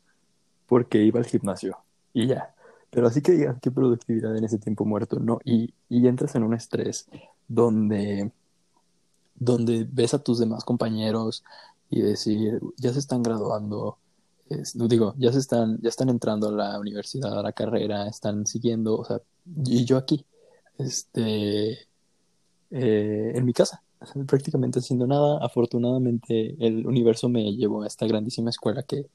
porque 0.67 1.03
iba 1.03 1.19
al 1.19 1.25
gimnasio 1.25 1.77
y 2.13 2.27
ya. 2.27 2.53
Pero 2.89 3.07
así 3.07 3.21
que 3.21 3.33
digas 3.33 3.57
qué 3.61 3.71
productividad 3.71 4.35
en 4.37 4.45
ese 4.45 4.59
tiempo 4.59 4.85
muerto, 4.85 5.19
¿no? 5.19 5.39
Y, 5.43 5.73
y 5.89 6.07
entras 6.07 6.35
en 6.35 6.43
un 6.43 6.53
estrés 6.53 7.07
donde, 7.47 8.31
donde 9.35 9.87
ves 9.91 10.13
a 10.13 10.23
tus 10.23 10.39
demás 10.39 10.63
compañeros 10.63 11.43
y 11.89 12.01
decir, 12.01 12.61
ya 12.77 12.93
se 12.93 12.99
están 12.99 13.23
graduando, 13.23 13.97
es- 14.49 14.73
digo, 14.75 15.13
ya 15.17 15.31
se 15.31 15.39
están, 15.39 15.79
ya 15.81 15.89
están 15.89 16.09
entrando 16.09 16.49
a 16.49 16.51
la 16.51 16.79
universidad, 16.79 17.37
a 17.39 17.43
la 17.43 17.51
carrera, 17.53 18.07
están 18.07 18.45
siguiendo, 18.47 18.97
o 18.97 19.05
sea, 19.05 19.21
y 19.65 19.85
yo 19.85 19.97
aquí, 19.97 20.25
este, 20.77 21.71
eh, 22.71 23.31
en 23.35 23.45
mi 23.45 23.53
casa, 23.53 23.81
prácticamente 24.27 24.79
haciendo 24.79 25.07
nada. 25.07 25.39
Afortunadamente, 25.43 26.55
el 26.59 26.85
universo 26.85 27.29
me 27.29 27.55
llevó 27.55 27.83
a 27.83 27.87
esta 27.87 28.05
grandísima 28.07 28.49
escuela 28.49 28.83
que, 28.83 29.05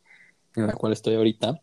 en 0.57 0.67
la 0.67 0.75
cual 0.75 0.93
estoy 0.93 1.15
ahorita. 1.15 1.61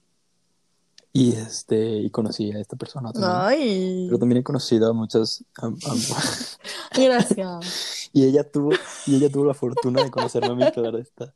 Y 1.11 1.31
este, 1.33 1.97
y 1.97 2.09
conocí 2.11 2.51
a 2.51 2.59
esta 2.59 2.75
persona 2.75 3.11
también. 3.11 3.33
Ay, 3.35 4.05
Pero 4.07 4.19
también 4.19 4.41
he 4.41 4.43
conocido 4.43 4.89
a 4.89 4.93
muchas, 4.93 5.43
a- 5.59 5.65
a- 5.67 5.71
gracias. 6.95 8.09
y 8.13 8.25
ella 8.25 8.43
tuvo, 8.49 8.71
y 9.07 9.15
ella 9.15 9.29
tuvo 9.29 9.45
la 9.45 9.53
fortuna 9.55 10.03
de 10.03 10.11
conocerme 10.11 10.49
a 10.49 10.55
mí, 10.55 10.71
claro 10.71 10.99
está. 10.99 11.33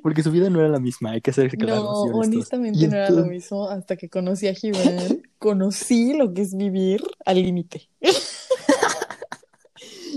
Porque 0.02 0.22
su 0.22 0.30
vida 0.30 0.50
no 0.50 0.60
era 0.60 0.68
la 0.68 0.80
misma, 0.80 1.12
hay 1.12 1.20
que 1.20 1.32
ser 1.32 1.50
claros 1.56 1.82
No, 1.82 2.18
honestamente 2.18 2.88
no 2.88 2.96
era 2.96 3.10
lo 3.10 3.24
mismo 3.24 3.68
hasta 3.68 3.96
que 3.96 4.08
conocí 4.08 4.48
a 4.48 4.54
Gibran. 4.54 5.22
Conocí 5.38 6.12
lo 6.12 6.34
que 6.34 6.42
es 6.42 6.54
vivir 6.54 7.02
al 7.24 7.42
límite. 7.42 7.88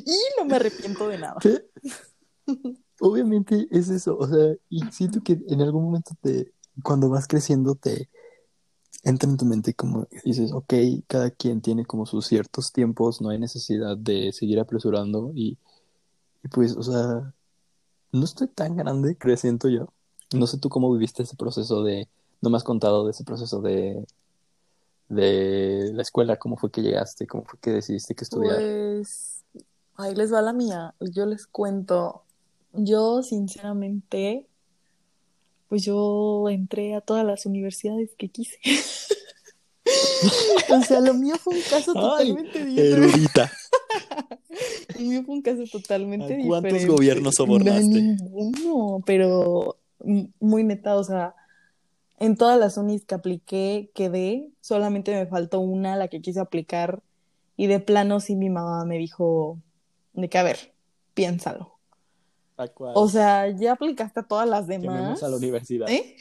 Y 0.05 0.17
no 0.37 0.45
me 0.45 0.57
arrepiento 0.57 1.07
de 1.07 1.17
nada. 1.17 1.37
¿Qué? 1.39 1.65
Obviamente 2.99 3.67
es 3.71 3.89
eso, 3.89 4.17
o 4.17 4.27
sea, 4.27 4.53
y 4.69 4.81
siento 4.91 5.21
que 5.21 5.39
en 5.47 5.61
algún 5.61 5.85
momento 5.85 6.11
te, 6.21 6.51
cuando 6.83 7.09
vas 7.09 7.27
creciendo, 7.27 7.75
te 7.75 8.09
entra 9.03 9.29
en 9.29 9.37
tu 9.37 9.45
mente 9.45 9.73
como 9.73 10.07
dices, 10.23 10.51
ok, 10.51 10.73
cada 11.07 11.29
quien 11.31 11.61
tiene 11.61 11.85
como 11.85 12.05
sus 12.05 12.27
ciertos 12.27 12.71
tiempos, 12.71 13.21
no 13.21 13.29
hay 13.29 13.39
necesidad 13.39 13.97
de 13.97 14.31
seguir 14.31 14.59
apresurando 14.59 15.31
y, 15.33 15.57
y 16.43 16.47
pues, 16.49 16.75
o 16.75 16.83
sea, 16.83 17.33
no 18.13 18.23
estoy 18.23 18.47
tan 18.47 18.77
grande, 18.77 19.17
creo, 19.19 19.35
siento 19.35 19.67
yo. 19.67 19.89
No 20.33 20.47
sé 20.47 20.57
tú 20.57 20.69
cómo 20.69 20.91
viviste 20.93 21.23
ese 21.23 21.35
proceso 21.35 21.83
de, 21.83 22.07
no 22.41 22.49
me 22.49 22.57
has 22.57 22.63
contado 22.63 23.03
de 23.05 23.11
ese 23.11 23.25
proceso 23.25 23.61
de, 23.61 24.05
de 25.09 25.91
la 25.93 26.01
escuela, 26.01 26.37
cómo 26.37 26.55
fue 26.55 26.71
que 26.71 26.81
llegaste, 26.81 27.27
cómo 27.27 27.43
fue 27.43 27.59
que 27.59 27.71
decidiste 27.71 28.15
que 28.15 28.23
estudiar. 28.23 28.55
Pues, 28.55 29.43
ahí 29.95 30.15
les 30.15 30.33
va 30.33 30.41
la 30.41 30.53
mía. 30.53 30.95
Yo 30.99 31.25
les 31.25 31.45
cuento. 31.45 32.23
Yo, 32.71 33.21
sinceramente, 33.21 34.47
pues 35.67 35.83
yo 35.83 36.49
entré 36.49 36.95
a 36.95 37.01
todas 37.01 37.25
las 37.25 37.45
universidades 37.45 38.15
que 38.17 38.29
quise. 38.29 38.57
O 40.69 40.81
sea, 40.81 41.01
lo 41.01 41.13
mío 41.13 41.35
fue 41.37 41.55
un 41.55 41.61
caso 41.61 41.91
Ay, 41.95 42.01
totalmente 42.01 42.65
diferente. 42.65 43.07
Erudita. 43.07 43.51
Mío 44.99 45.23
fue 45.23 45.35
un 45.35 45.41
caso 45.41 45.63
totalmente 45.71 46.25
¿A 46.25 46.47
cuántos 46.47 46.71
diferente. 46.71 46.87
gobiernos 46.87 47.35
sobornaste? 47.35 48.01
Ninguno, 48.01 49.01
pero 49.05 49.77
muy 50.39 50.63
neta, 50.63 50.95
o 50.95 51.03
sea, 51.03 51.35
en 52.19 52.35
todas 52.35 52.59
las 52.59 52.77
unis 52.77 53.05
que 53.05 53.15
apliqué 53.15 53.91
quedé, 53.93 54.49
solamente 54.61 55.13
me 55.13 55.25
faltó 55.25 55.59
una, 55.59 55.95
la 55.95 56.07
que 56.07 56.21
quise 56.21 56.39
aplicar, 56.39 57.01
y 57.55 57.67
de 57.67 57.79
plano 57.79 58.19
sí 58.19 58.35
mi 58.35 58.49
mamá 58.49 58.85
me 58.85 58.97
dijo 58.97 59.59
de 60.13 60.29
que, 60.29 60.37
a 60.37 60.43
ver, 60.43 60.73
piénsalo. 61.13 61.73
¿A 62.57 62.67
cuál? 62.67 62.93
O 62.95 63.07
sea, 63.07 63.49
ya 63.49 63.73
aplicaste 63.73 64.19
a 64.19 64.23
todas 64.23 64.47
las 64.47 64.67
demás. 64.67 64.95
Quememos 64.95 65.23
a 65.23 65.29
la 65.29 65.37
universidad. 65.37 65.89
¿Eh? 65.89 66.15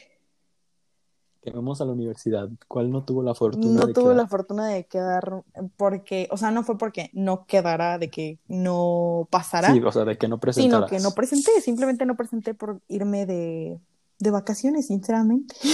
Quememos 1.42 1.80
a 1.80 1.84
la 1.84 1.92
universidad. 1.92 2.48
¿Cuál 2.68 2.90
no 2.92 3.04
tuvo 3.04 3.22
la 3.22 3.34
fortuna 3.34 3.80
No 3.80 3.86
de 3.86 3.92
quedar? 3.92 4.14
la 4.16 4.28
fortuna 4.28 4.68
de 4.68 4.86
quedar 4.86 5.42
porque, 5.76 6.28
o 6.30 6.36
sea, 6.36 6.52
no 6.52 6.62
fue 6.62 6.78
porque 6.78 7.10
no 7.14 7.46
quedara, 7.46 7.98
de 7.98 8.10
que 8.10 8.38
no 8.46 9.26
pasara. 9.30 9.72
Sí, 9.72 9.80
o 9.80 9.90
sea, 9.90 10.04
de 10.04 10.16
que 10.16 10.28
no 10.28 10.36
sino 10.36 10.40
presentaras. 10.40 10.90
que 10.90 11.00
no 11.00 11.10
presenté, 11.12 11.60
simplemente 11.60 12.06
no 12.06 12.16
presenté 12.16 12.54
por 12.54 12.80
irme 12.86 13.26
de, 13.26 13.80
de 14.20 14.30
vacaciones, 14.30 14.86
sinceramente. 14.86 15.56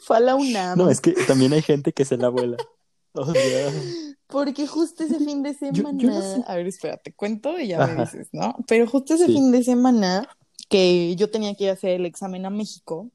Fue 0.00 0.16
a 0.16 0.20
la 0.20 0.34
UNAM. 0.34 0.78
No, 0.78 0.90
es 0.90 1.00
que 1.00 1.12
también 1.26 1.52
hay 1.52 1.62
gente 1.62 1.92
que 1.92 2.04
se 2.04 2.16
la 2.16 2.28
vuela. 2.28 2.56
O 3.14 3.24
sea, 3.32 3.70
Porque 4.26 4.66
justo 4.66 5.04
ese 5.04 5.18
fin 5.18 5.42
de 5.42 5.52
yo 5.52 5.58
semana. 5.58 6.02
no 6.02 6.20
sé. 6.20 6.42
A 6.46 6.56
ver, 6.56 6.66
espérate, 6.66 7.12
cuento 7.12 7.58
y 7.60 7.68
ya 7.68 7.86
me 7.86 8.02
dices, 8.02 8.28
¿no? 8.32 8.56
Pero 8.66 8.86
justo 8.88 9.14
ese 9.14 9.26
Sí. 9.26 9.32
fin 9.34 9.52
de 9.52 9.62
semana 9.62 10.28
que 10.72 11.14
yo 11.16 11.30
tenía 11.30 11.54
que 11.54 11.64
ir 11.64 11.70
a 11.70 11.74
hacer 11.74 11.90
el 11.90 12.06
examen 12.06 12.46
a 12.46 12.50
México, 12.50 13.10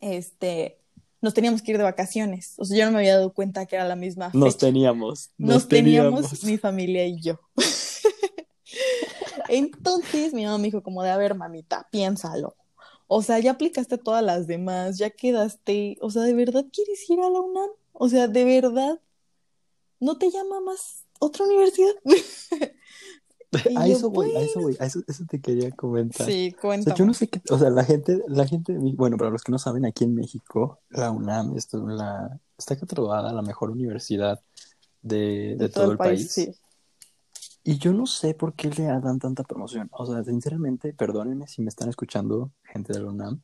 este, 0.00 0.76
nos 1.20 1.32
teníamos 1.32 1.62
que 1.62 1.70
ir 1.70 1.78
de 1.78 1.84
vacaciones. 1.84 2.54
O 2.58 2.64
sea, 2.64 2.76
yo 2.76 2.84
no 2.86 2.90
me 2.90 2.98
había 2.98 3.14
dado 3.14 3.32
cuenta 3.32 3.64
que 3.64 3.76
era 3.76 3.86
la 3.86 3.94
misma 3.94 4.32
nos 4.34 4.58
teníamos. 4.58 5.30
Nos, 5.38 5.54
Nos 5.54 5.68
teníamos, 5.68 6.22
teníamos. 6.22 6.44
mi 6.44 6.58
familia 6.58 7.06
y 7.06 7.20
yo. 7.20 7.38
Entonces 9.48 10.34
mi 10.34 10.44
mamá 10.44 10.58
me 10.58 10.64
dijo 10.64 10.82
como 10.82 11.04
de, 11.04 11.10
a 11.10 11.16
ver, 11.16 11.36
mamita, 11.36 11.86
piénsalo. 11.92 12.56
O 13.06 13.22
sea, 13.22 13.38
ya 13.38 13.52
aplicaste 13.52 13.96
todas 13.96 14.24
las 14.24 14.48
demás, 14.48 14.98
ya 14.98 15.10
quedaste, 15.10 15.96
o 16.00 16.10
sea, 16.10 16.22
¿de 16.22 16.34
verdad 16.34 16.64
quieres 16.72 17.08
ir 17.08 17.20
a 17.20 17.30
la 17.30 17.40
UNAM? 17.40 17.70
O 17.92 18.08
sea, 18.08 18.26
¿de 18.26 18.44
verdad 18.44 19.00
no 20.00 20.18
te 20.18 20.28
llama 20.28 20.60
más 20.60 21.04
otra 21.20 21.44
universidad? 21.44 21.94
A 23.76 23.86
eso 23.86 24.10
voy, 24.10 24.34
a 24.34 24.40
eso 24.40 24.60
voy, 24.60 24.76
a 24.80 24.86
eso, 24.86 25.02
eso 25.06 25.24
te 25.28 25.40
quería 25.40 25.70
comentar. 25.70 26.26
Sí, 26.26 26.48
O 26.48 26.52
sea, 26.52 26.60
cuéntame. 26.60 26.96
yo 26.96 27.06
no 27.06 27.14
sé 27.14 27.28
qué, 27.28 27.40
o 27.50 27.58
sea, 27.58 27.70
la 27.70 27.84
gente, 27.84 28.22
la 28.28 28.46
gente, 28.46 28.76
bueno, 28.94 29.16
para 29.16 29.30
los 29.30 29.42
que 29.42 29.52
no 29.52 29.58
saben, 29.58 29.84
aquí 29.84 30.04
en 30.04 30.14
México, 30.14 30.80
la 30.90 31.10
UNAM 31.10 31.56
esto 31.56 31.86
la, 31.86 32.40
está 32.58 32.76
catalogada 32.76 33.32
la 33.32 33.42
mejor 33.42 33.70
universidad 33.70 34.40
de, 35.02 35.56
de 35.58 35.68
todo 35.68 35.92
el 35.92 35.98
país. 35.98 36.30
sí. 36.30 36.54
Y 37.66 37.78
yo 37.78 37.94
no 37.94 38.04
sé 38.04 38.34
por 38.34 38.52
qué 38.52 38.68
le 38.68 38.84
dan 38.84 39.18
tanta 39.18 39.42
promoción. 39.42 39.88
O 39.92 40.04
sea, 40.04 40.22
sinceramente, 40.22 40.92
perdónenme 40.92 41.46
si 41.46 41.62
me 41.62 41.70
están 41.70 41.88
escuchando 41.88 42.52
gente 42.62 42.92
de 42.92 43.00
la 43.00 43.08
UNAM, 43.08 43.40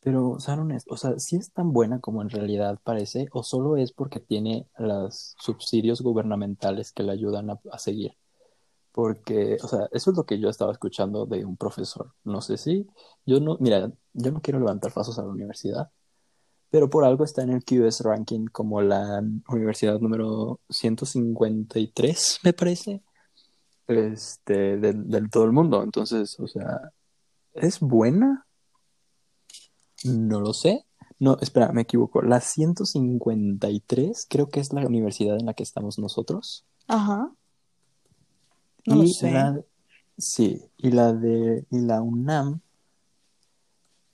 pero 0.00 0.40
sean 0.40 0.60
honestos, 0.60 0.92
o 0.92 0.96
sea, 0.96 1.18
si 1.18 1.36
es 1.36 1.52
tan 1.52 1.72
buena 1.72 2.00
como 2.00 2.22
en 2.22 2.30
realidad 2.30 2.78
parece, 2.82 3.28
o 3.32 3.42
solo 3.42 3.76
es 3.76 3.92
porque 3.92 4.20
tiene 4.20 4.66
los 4.78 5.34
subsidios 5.38 6.00
gubernamentales 6.00 6.92
que 6.92 7.02
le 7.02 7.12
ayudan 7.12 7.50
a, 7.50 7.60
a 7.70 7.78
seguir. 7.78 8.12
Porque, 8.92 9.58
o 9.62 9.68
sea, 9.68 9.88
eso 9.92 10.10
es 10.10 10.16
lo 10.16 10.24
que 10.24 10.38
yo 10.40 10.48
estaba 10.48 10.72
escuchando 10.72 11.26
de 11.26 11.44
un 11.44 11.56
profesor. 11.56 12.12
No 12.24 12.40
sé 12.40 12.56
si, 12.56 12.86
yo 13.26 13.40
no, 13.40 13.56
mira, 13.60 13.92
yo 14.12 14.32
no 14.32 14.40
quiero 14.40 14.58
levantar 14.58 14.92
pasos 14.92 15.18
a 15.18 15.22
la 15.22 15.28
universidad, 15.28 15.90
pero 16.70 16.90
por 16.90 17.04
algo 17.04 17.24
está 17.24 17.42
en 17.42 17.50
el 17.50 17.64
QS 17.64 18.00
ranking 18.00 18.46
como 18.46 18.82
la 18.82 19.22
universidad 19.48 20.00
número 20.00 20.60
153, 20.68 22.40
me 22.42 22.52
parece 22.52 23.02
este, 23.88 24.76
del, 24.76 25.08
del 25.08 25.30
todo 25.30 25.44
el 25.44 25.52
mundo. 25.52 25.82
Entonces, 25.82 26.38
o 26.38 26.46
sea, 26.46 26.92
¿es 27.54 27.80
buena? 27.80 28.46
No 30.04 30.40
lo 30.40 30.52
sé. 30.52 30.84
No, 31.18 31.36
espera, 31.40 31.72
me 31.72 31.82
equivoco. 31.82 32.22
La 32.22 32.40
153 32.40 34.26
creo 34.28 34.48
que 34.48 34.60
es 34.60 34.72
la 34.72 34.86
universidad 34.86 35.36
en 35.36 35.46
la 35.46 35.54
que 35.54 35.64
estamos 35.64 35.98
nosotros. 35.98 36.64
Ajá. 36.86 37.32
No 38.88 38.96
lo 38.96 39.04
y 39.04 39.12
sé. 39.12 39.30
la, 39.30 39.60
sí, 40.16 40.62
y 40.78 40.90
la 40.90 41.12
de, 41.12 41.66
y 41.70 41.80
la 41.80 42.00
UNAM, 42.00 42.60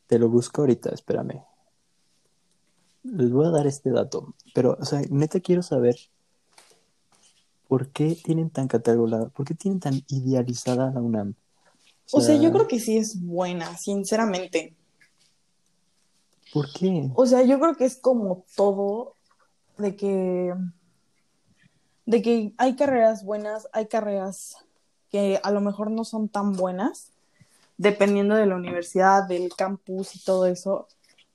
te 0.07 0.19
lo 0.19 0.29
busco 0.29 0.63
ahorita, 0.63 0.91
espérame. 0.91 1.43
Les 3.05 3.31
voy 3.31 3.47
a 3.47 3.51
dar 3.51 3.67
este 3.67 3.91
dato, 3.91 4.35
pero, 4.55 4.77
o 4.81 4.85
sea, 4.85 5.03
neta 5.11 5.41
quiero 5.41 5.63
saber 5.63 5.97
por 7.69 7.89
qué 7.89 8.17
tienen 8.23 8.51
tan 8.51 8.69
catalogada, 8.69 9.29
por 9.29 9.47
qué 9.47 9.55
tienen 9.55 9.81
tan 9.81 10.03
idealizada 10.09 10.91
la 10.91 11.01
UNAM. 11.01 11.35
O 12.13 12.21
sea, 12.21 12.37
yo 12.37 12.53
creo 12.53 12.69
que 12.69 12.81
sí 12.81 12.97
es 12.97 13.21
buena, 13.23 13.77
sinceramente. 13.79 14.75
¿Por 16.53 16.71
qué? 16.73 17.11
O 17.15 17.27
sea, 17.27 17.43
yo 17.43 17.59
creo 17.59 17.75
que 17.77 17.85
es 17.85 17.97
como 17.97 18.45
todo 18.57 19.15
de 19.79 19.97
que 19.97 20.55
de 22.07 22.23
que 22.23 22.53
hay 22.59 22.77
carreras 22.77 23.25
buenas, 23.25 23.69
hay 23.73 23.87
carreras 23.87 24.57
que 25.11 25.41
a 25.43 25.51
lo 25.51 25.61
mejor 25.61 25.91
no 25.91 26.05
son 26.05 26.29
tan 26.29 26.53
buenas, 26.53 27.13
dependiendo 27.79 28.35
de 28.35 28.47
la 28.47 28.57
universidad, 28.57 29.27
del 29.27 29.55
campus 29.57 30.15
y 30.17 30.21
todo 30.25 30.47
eso. 30.47 30.87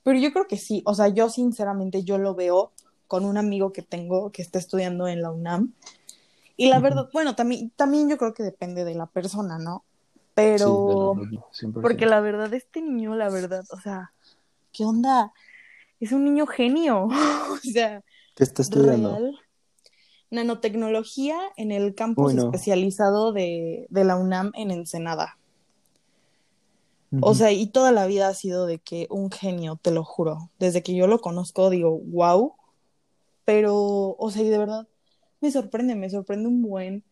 Pero 0.03 0.19
yo 0.19 0.31
creo 0.31 0.47
que 0.47 0.57
sí, 0.57 0.81
o 0.85 0.93
sea, 0.95 1.07
yo 1.09 1.29
sinceramente 1.29 2.03
yo 2.03 2.17
lo 2.17 2.35
veo 2.35 2.71
con 3.07 3.25
un 3.25 3.37
amigo 3.37 3.71
que 3.73 3.81
tengo 3.81 4.31
que 4.31 4.41
está 4.41 4.59
estudiando 4.59 5.07
en 5.07 5.21
la 5.21 5.31
UNAM. 5.31 5.73
Y 6.57 6.69
la 6.69 6.79
verdad, 6.79 7.09
bueno, 7.13 7.35
también, 7.35 7.71
también 7.75 8.09
yo 8.09 8.17
creo 8.17 8.33
que 8.33 8.43
depende 8.43 8.83
de 8.85 8.93
la 8.95 9.05
persona, 9.07 9.57
¿no? 9.57 9.83
Pero, 10.35 10.65
Sí, 10.65 10.87
de 10.87 10.95
la- 10.95 11.41
100%. 11.51 11.81
porque 11.81 12.05
la 12.05 12.19
verdad, 12.21 12.53
este 12.53 12.81
niño, 12.81 13.15
la 13.15 13.29
verdad, 13.29 13.63
o 13.71 13.79
sea, 13.79 14.11
¿qué 14.71 14.85
onda? 14.85 15.33
Es 15.99 16.11
un 16.11 16.23
niño 16.25 16.45
genio, 16.47 17.03
o 17.51 17.57
sea, 17.63 18.03
¿Qué 18.35 18.43
está 18.43 18.61
estudiando? 18.61 19.15
real. 19.15 19.39
Nanotecnología 20.31 21.37
en 21.57 21.71
el 21.71 21.95
campus 21.95 22.33
especializado 22.35 23.33
de, 23.33 23.87
de 23.89 24.03
la 24.03 24.15
UNAM 24.15 24.51
en 24.55 24.71
Ensenada. 24.71 25.37
O 27.21 27.33
sea, 27.33 27.51
y 27.51 27.65
toda 27.65 27.91
la 27.91 28.05
vida 28.05 28.27
ha 28.27 28.33
sido 28.35 28.67
de 28.67 28.77
que 28.77 29.07
un 29.09 29.31
genio, 29.31 29.79
te 29.81 29.89
lo 29.89 30.03
juro. 30.03 30.51
Desde 30.59 30.83
que 30.83 30.93
yo 30.93 31.07
lo 31.07 31.19
conozco, 31.19 31.71
digo, 31.71 31.97
wow. 31.97 32.53
Pero, 33.45 34.15
o 34.17 34.31
sea, 34.31 34.43
y 34.43 34.49
de 34.49 34.59
verdad, 34.59 34.87
me 35.41 35.49
sorprende, 35.51 35.95
me 35.95 36.09
sorprende 36.09 36.47
un 36.47 36.61
buen 36.61 37.03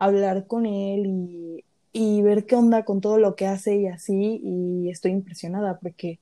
hablar 0.00 0.48
con 0.48 0.66
él 0.66 1.06
y, 1.06 1.64
y 1.92 2.22
ver 2.22 2.44
qué 2.44 2.56
onda 2.56 2.84
con 2.84 3.00
todo 3.00 3.18
lo 3.18 3.36
que 3.36 3.46
hace 3.46 3.76
y 3.76 3.86
así. 3.86 4.40
Y 4.42 4.90
estoy 4.90 5.12
impresionada 5.12 5.78
porque 5.78 6.18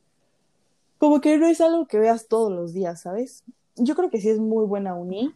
como 0.99 1.21
que 1.21 1.39
no 1.39 1.47
es 1.47 1.61
algo 1.61 1.87
que 1.87 1.99
veas 1.99 2.29
todos 2.29 2.53
los 2.53 2.75
días, 2.75 3.01
¿sabes? 3.01 3.43
Yo 3.77 3.95
creo 3.95 4.11
que 4.11 4.21
sí 4.21 4.29
es 4.29 4.39
muy 4.39 4.67
buena 4.67 4.95
uni, 4.95 5.35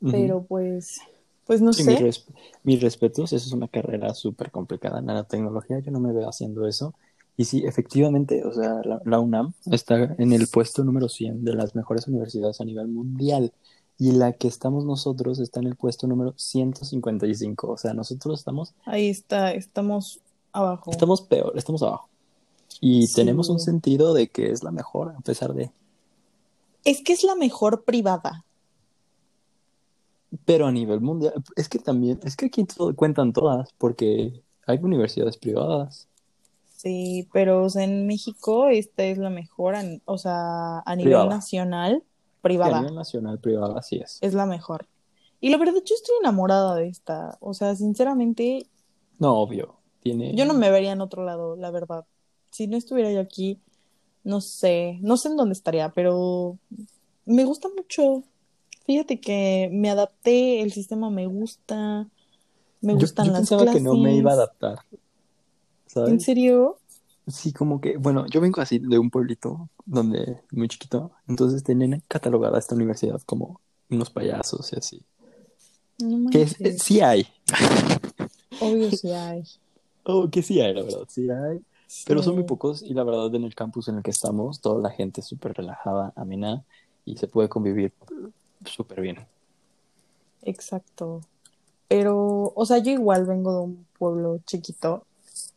Pero 0.00 0.42
pues, 0.44 0.98
pues 1.46 1.60
no 1.62 1.72
Sí, 1.72 1.84
sé. 1.84 1.90
mis, 1.92 2.00
res- 2.00 2.26
mis 2.64 2.80
respetos, 2.82 3.32
eso 3.32 3.46
es 3.46 3.52
una 3.52 3.68
carrera 3.68 4.14
súper 4.14 4.50
complicada. 4.50 5.00
Nanotecnología, 5.00 5.78
yo 5.80 5.90
no 5.90 6.00
me 6.00 6.12
veo 6.12 6.28
haciendo 6.28 6.66
eso. 6.66 6.94
Y 7.38 7.44
sí, 7.44 7.64
efectivamente, 7.66 8.44
o 8.44 8.52
sea, 8.52 8.80
la, 8.84 9.00
la 9.04 9.20
UNAM 9.20 9.52
está 9.70 10.14
en 10.18 10.32
el 10.32 10.46
puesto 10.48 10.84
número 10.84 11.08
100 11.08 11.44
de 11.44 11.54
las 11.54 11.74
mejores 11.74 12.06
universidades 12.08 12.60
a 12.60 12.64
nivel 12.64 12.88
mundial. 12.88 13.52
Y 13.98 14.12
la 14.12 14.32
que 14.32 14.48
estamos 14.48 14.84
nosotros 14.84 15.38
está 15.38 15.60
en 15.60 15.66
el 15.68 15.76
puesto 15.76 16.06
número 16.06 16.34
155. 16.36 17.68
O 17.68 17.76
sea, 17.78 17.94
nosotros 17.94 18.38
estamos, 18.38 18.74
Ahí 18.84 19.08
está, 19.08 19.52
estamos 19.52 20.20
abajo. 20.52 20.90
estamos 20.90 21.22
peor, 21.22 21.52
estamos 21.56 21.82
abajo. 21.82 22.08
Y 22.80 23.06
Sí. 23.06 23.14
tenemos 23.16 23.48
un 23.48 23.58
sentido 23.60 24.12
de 24.14 24.28
que 24.28 24.50
es 24.50 24.62
la 24.62 24.70
mejor, 24.70 25.14
a 25.16 25.20
pesar 25.20 25.54
de... 25.54 25.70
Es 26.84 27.02
que 27.02 27.12
es 27.14 27.24
la 27.24 27.34
mejor 27.34 27.84
privada. 27.84 28.44
Pero 30.46 30.66
a 30.66 30.72
nivel 30.72 31.00
mundial, 31.02 31.34
es 31.56 31.68
que 31.68 31.78
también, 31.78 32.20
es 32.24 32.36
que 32.36 32.46
aquí 32.46 32.64
todo- 32.64 32.94
cuentan 32.96 33.32
todas, 33.34 33.72
porque 33.78 34.42
hay 34.66 34.78
universidades 34.82 35.36
privadas. 35.36 36.08
Sí, 36.76 37.28
pero 37.32 37.64
o 37.64 37.70
sea, 37.70 37.84
en 37.84 38.06
México 38.06 38.68
esta 38.68 39.04
es 39.04 39.18
la 39.18 39.30
mejor, 39.30 39.74
o 40.04 40.18
sea, 40.18 40.80
a 40.80 40.96
nivel 40.96 41.10
Privada. 41.12 41.28
nacional, 41.30 42.02
Sí, 42.02 42.08
a 42.38 42.42
privada, 42.42 42.80
nivel 42.80 42.94
nacional 42.94 43.40
privada, 43.40 43.78
así 43.78 43.96
es. 43.96 44.18
es 44.22 44.34
la 44.34 44.46
mejor. 44.46 44.86
Y 45.40 45.50
la 45.50 45.58
verdad, 45.58 45.74
yo 45.84 45.94
estoy 45.94 46.14
enamorada 46.20 46.76
de 46.76 46.88
esta. 46.88 47.36
O 47.40 47.54
sea, 47.54 47.74
sinceramente, 47.74 48.66
No, 49.18 49.36
obvio. 49.38 49.74
Tiene. 50.00 50.34
yo 50.36 50.44
no 50.44 50.54
me 50.54 50.70
vería 50.70 50.92
en 50.92 51.00
otro 51.00 51.24
lado, 51.24 51.56
la 51.56 51.70
verdad. 51.72 52.04
Si 52.52 52.68
no 52.68 52.76
estuviera 52.76 53.10
yo 53.10 53.20
aquí, 53.20 53.58
no 54.22 54.40
sé, 54.40 54.98
no 55.02 55.16
sé 55.16 55.28
en 55.28 55.36
dónde 55.36 55.54
estaría, 55.54 55.88
pero 55.90 56.58
me 57.24 57.44
gusta 57.44 57.68
mucho. 57.76 58.22
Fíjate 58.86 59.20
que 59.20 59.68
me 59.72 59.90
adapté, 59.90 60.62
el 60.62 60.72
sistema 60.72 61.10
me 61.10 61.26
gusta, 61.26 62.06
me 62.80 62.92
Yo- 62.92 62.98
gustan 63.00 63.26
yo, 63.26 63.32
las 63.32 63.40
pensaba 63.40 63.72
que 63.72 63.80
no 63.80 63.96
me 63.96 64.14
iba 64.14 64.32
a 64.32 64.34
clases. 64.36 64.38
adaptar. 64.60 64.84
¿En 64.92 64.98
¿Sabes? 65.86 66.24
serio? 66.24 66.78
Sí, 67.26 67.52
como 67.52 67.80
que, 67.80 67.96
bueno, 67.96 68.26
yo 68.28 68.40
vengo 68.40 68.60
así 68.60 68.78
de 68.78 68.98
un 68.98 69.10
pueblito 69.10 69.68
donde 69.84 70.40
muy 70.52 70.68
chiquito, 70.68 71.10
entonces 71.26 71.64
tenían 71.64 72.00
catalogada 72.06 72.58
esta 72.58 72.76
universidad 72.76 73.20
como 73.26 73.60
unos 73.90 74.10
payasos 74.10 74.72
y 74.72 74.76
así. 74.76 75.02
No 75.98 76.30
Que 76.30 76.42
es- 76.42 76.60
manches. 76.60 76.82
sí 76.82 77.00
hay, 77.00 77.26
Obvio 78.60 78.90
sí 78.92 79.10
hay. 79.10 79.42
oh, 80.04 80.30
que 80.30 80.42
sí 80.42 80.60
hay, 80.60 80.74
la 80.74 80.82
verdad, 80.82 81.04
sí 81.08 81.28
hay, 81.28 81.60
pero 82.06 82.22
son 82.22 82.34
muy 82.34 82.44
Sí. 82.44 82.48
pocos 82.48 82.82
y 82.82 82.94
la 82.94 83.02
verdad 83.02 83.34
en 83.34 83.42
el 83.44 83.54
campus 83.56 83.88
en 83.88 83.96
el 83.96 84.02
que 84.04 84.10
estamos, 84.12 84.60
toda 84.60 84.80
la 84.80 84.90
gente 84.90 85.20
es 85.20 85.26
súper 85.26 85.54
relajada, 85.54 86.12
amena 86.14 86.64
y 87.04 87.16
se 87.16 87.26
puede 87.26 87.48
convivir 87.48 87.92
súper 88.64 89.00
bien. 89.00 89.26
Exacto. 90.42 91.20
Pero, 91.88 92.52
o 92.54 92.66
sea, 92.66 92.78
yo 92.78 92.90
igual 92.92 93.26
vengo 93.26 93.52
de 93.54 93.60
un 93.60 93.86
pueblo 93.98 94.40
chiquito, 94.46 95.06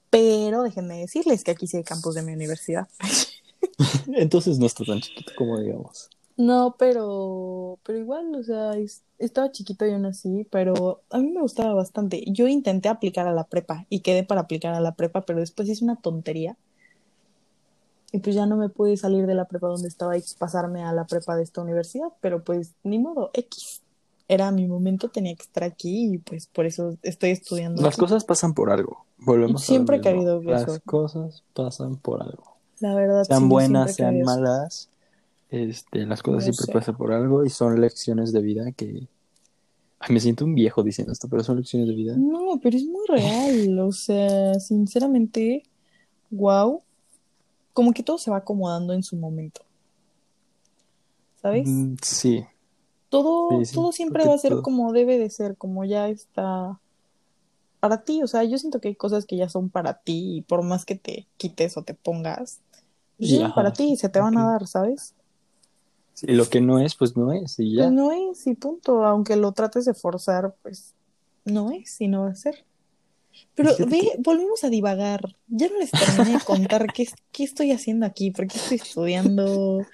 pero 0.10 0.64
déjenme 0.64 1.00
decirles 1.00 1.44
que 1.44 1.52
aquí 1.52 1.68
sí 1.68 1.78
hay 1.78 1.84
campus 1.84 2.16
de 2.16 2.24
mi 2.24 2.34
universidad. 2.34 2.88
Entonces 4.14 4.60
no 4.60 4.66
está 4.66 4.84
tan 4.86 5.02
chiquito 5.02 5.32
como 5.36 5.60
digamos. 5.60 6.10
No, 6.38 6.76
pero, 6.80 7.80
pero 7.84 7.98
igual, 8.00 8.34
o 8.36 8.44
sea, 8.44 8.78
es- 8.78 9.04
estaba 9.18 9.52
chiquito 9.52 9.86
y 9.86 9.92
aún 9.92 10.06
así, 10.06 10.48
pero 10.50 11.02
a 11.10 11.18
mí 11.18 11.32
me 11.32 11.42
gustaba 11.42 11.74
bastante. 11.74 12.24
Yo 12.28 12.48
intenté 12.48 12.88
aplicar 12.88 13.28
a 13.28 13.34
la 13.34 13.44
prepa 13.46 13.86
y 13.90 14.00
quedé 14.00 14.24
para 14.24 14.42
aplicar 14.42 14.74
a 14.74 14.80
la 14.80 14.96
prepa, 14.96 15.22
pero 15.22 15.40
después 15.40 15.68
hice 15.68 15.84
una 15.84 15.98
tontería. 15.98 16.56
Y 18.12 18.20
pues 18.20 18.36
ya 18.36 18.46
no 18.48 18.58
me 18.58 18.70
pude 18.70 18.98
salir 18.98 19.28
de 19.28 19.36
la 19.36 19.46
prepa 19.46 19.68
donde 19.68 19.88
estaba 19.88 20.18
y 20.18 20.24
pasarme 20.38 20.84
a 20.84 20.94
la 20.94 21.06
prepa 21.06 21.36
de 21.36 21.44
esta 21.44 21.62
universidad, 21.62 22.08
pero 22.22 22.44
pues 22.44 22.74
ni 22.84 23.00
modo, 23.00 23.30
X. 23.34 23.82
Era 24.28 24.52
mi 24.52 24.68
momento, 24.68 25.10
tenía 25.10 25.36
que 25.36 25.42
estar 25.44 25.64
aquí 25.64 26.14
y 26.14 26.18
pues 26.20 26.48
por 26.48 26.66
eso 26.68 26.98
estoy 27.02 27.32
estudiando 27.32 27.82
Las 27.82 27.96
aquí. 27.96 28.00
cosas 28.00 28.24
pasan 28.26 28.54
por 28.54 28.72
algo. 28.72 29.06
Volvemos 29.18 29.64
a 29.64 29.66
Siempre 29.66 29.98
he 29.98 30.00
mismo. 30.00 30.12
querido 30.12 30.42
Las 30.44 30.64
eso. 30.64 30.80
cosas 30.86 31.44
pasan 31.54 31.98
por 31.98 32.22
algo. 32.22 32.44
La 32.80 32.96
verdad, 32.96 33.24
Sean 33.24 33.48
sí, 33.48 33.48
buenas, 33.48 33.92
he 33.92 33.94
sean 33.94 34.22
malas, 34.22 34.90
este, 35.50 36.06
las 36.06 36.22
cosas 36.24 36.44
No 36.46 36.54
siempre 36.54 36.66
sé. 36.66 36.72
pasan 36.72 36.96
por 36.98 37.12
algo 37.12 37.44
y 37.46 37.50
son 37.50 37.80
lecciones 37.82 38.32
de 38.32 38.42
vida 38.42 38.72
que... 38.72 39.08
Ay, 40.00 40.14
me 40.14 40.20
siento 40.20 40.46
un 40.46 40.56
viejo 40.56 40.82
diciendo 40.84 41.12
esto, 41.12 41.28
pero 41.28 41.44
son 41.44 41.58
lecciones 41.58 41.88
de 41.90 41.96
vida. 41.96 42.16
No, 42.16 42.60
pero 42.64 42.78
es 42.78 42.86
muy 42.86 43.06
real, 43.08 43.80
o 43.80 43.92
sea, 43.92 44.54
sinceramente, 44.60 45.64
wow, 46.30 46.82
como 47.80 47.94
que 47.94 48.04
todo 48.04 48.18
se 48.18 48.30
va 48.30 48.36
acomodando 48.36 48.92
en 48.92 49.04
su 49.04 49.16
momento, 49.16 49.62
¿sabes? 51.42 51.70
Mm, 51.70 51.96
sí, 52.02 52.46
Todo, 53.08 53.60
sí, 53.60 53.68
sí, 53.68 53.76
todo 53.76 53.92
siempre 53.94 54.26
va 54.26 54.34
a 54.34 54.38
ser 54.38 54.52
todo- 54.52 54.64
como 54.64 54.92
debe 54.92 55.18
de 55.18 55.30
ser, 55.30 55.56
como 55.56 55.86
ya 55.86 56.10
está 56.10 56.78
para 57.80 58.04
ti, 58.04 58.22
o 58.22 58.28
sea, 58.28 58.44
yo 58.44 58.58
siento 58.58 58.82
que 58.82 58.90
hay 58.90 58.96
cosas 58.96 59.26
que 59.26 59.38
ya 59.38 59.48
son 59.48 59.70
para 59.70 59.94
ti 60.02 60.40
y 60.40 60.42
por 60.42 60.62
más 60.62 60.84
que 60.84 60.96
te 60.96 61.26
quites 61.38 61.78
o 61.78 61.84
te 61.84 61.94
pongas, 61.94 62.60
pues 63.18 63.32
ya 63.32 63.38
son 63.40 63.54
para 63.56 63.72
ti 63.72 63.96
se 63.96 64.10
te 64.10 64.20
van 64.20 64.38
a 64.38 64.44
dar, 64.52 64.68
¿sabes? 64.68 65.16
Sí, 66.16 66.28
lo 66.28 66.50
que 66.50 66.60
no 66.60 66.80
es, 66.80 66.96
pues 66.96 67.16
no 67.16 67.32
es 67.32 67.58
y 67.60 67.76
ya. 67.78 67.84
Pues 67.84 67.94
no 67.94 68.12
es 68.12 68.46
y 68.46 68.56
punto, 68.56 69.06
aunque 69.06 69.38
lo 69.38 69.54
trates 69.54 69.86
de 69.86 69.94
forzar, 69.94 70.54
pues 70.64 70.96
no 71.46 71.72
es 71.72 72.02
y 72.02 72.10
no 72.10 72.24
va 72.24 72.32
a 72.32 72.36
ser. 72.36 72.66
Pero 73.56 73.74
Fíjate 73.74 73.90
ve, 73.90 74.00
que- 74.02 74.22
volvemos 74.24 74.64
a 74.64 74.70
divagar. 74.70 75.36
Ya 75.48 75.68
no 75.70 75.80
les 75.80 75.92
terminé 75.92 76.38
de 76.38 76.44
contar 76.46 76.88
qué, 76.94 77.04
es- 77.04 77.16
qué 77.32 77.44
estoy 77.44 77.72
haciendo 77.72 78.06
aquí, 78.06 78.32
por 78.32 78.48
qué 78.48 78.58
estoy 78.58 78.78
estudiando. 78.78 79.86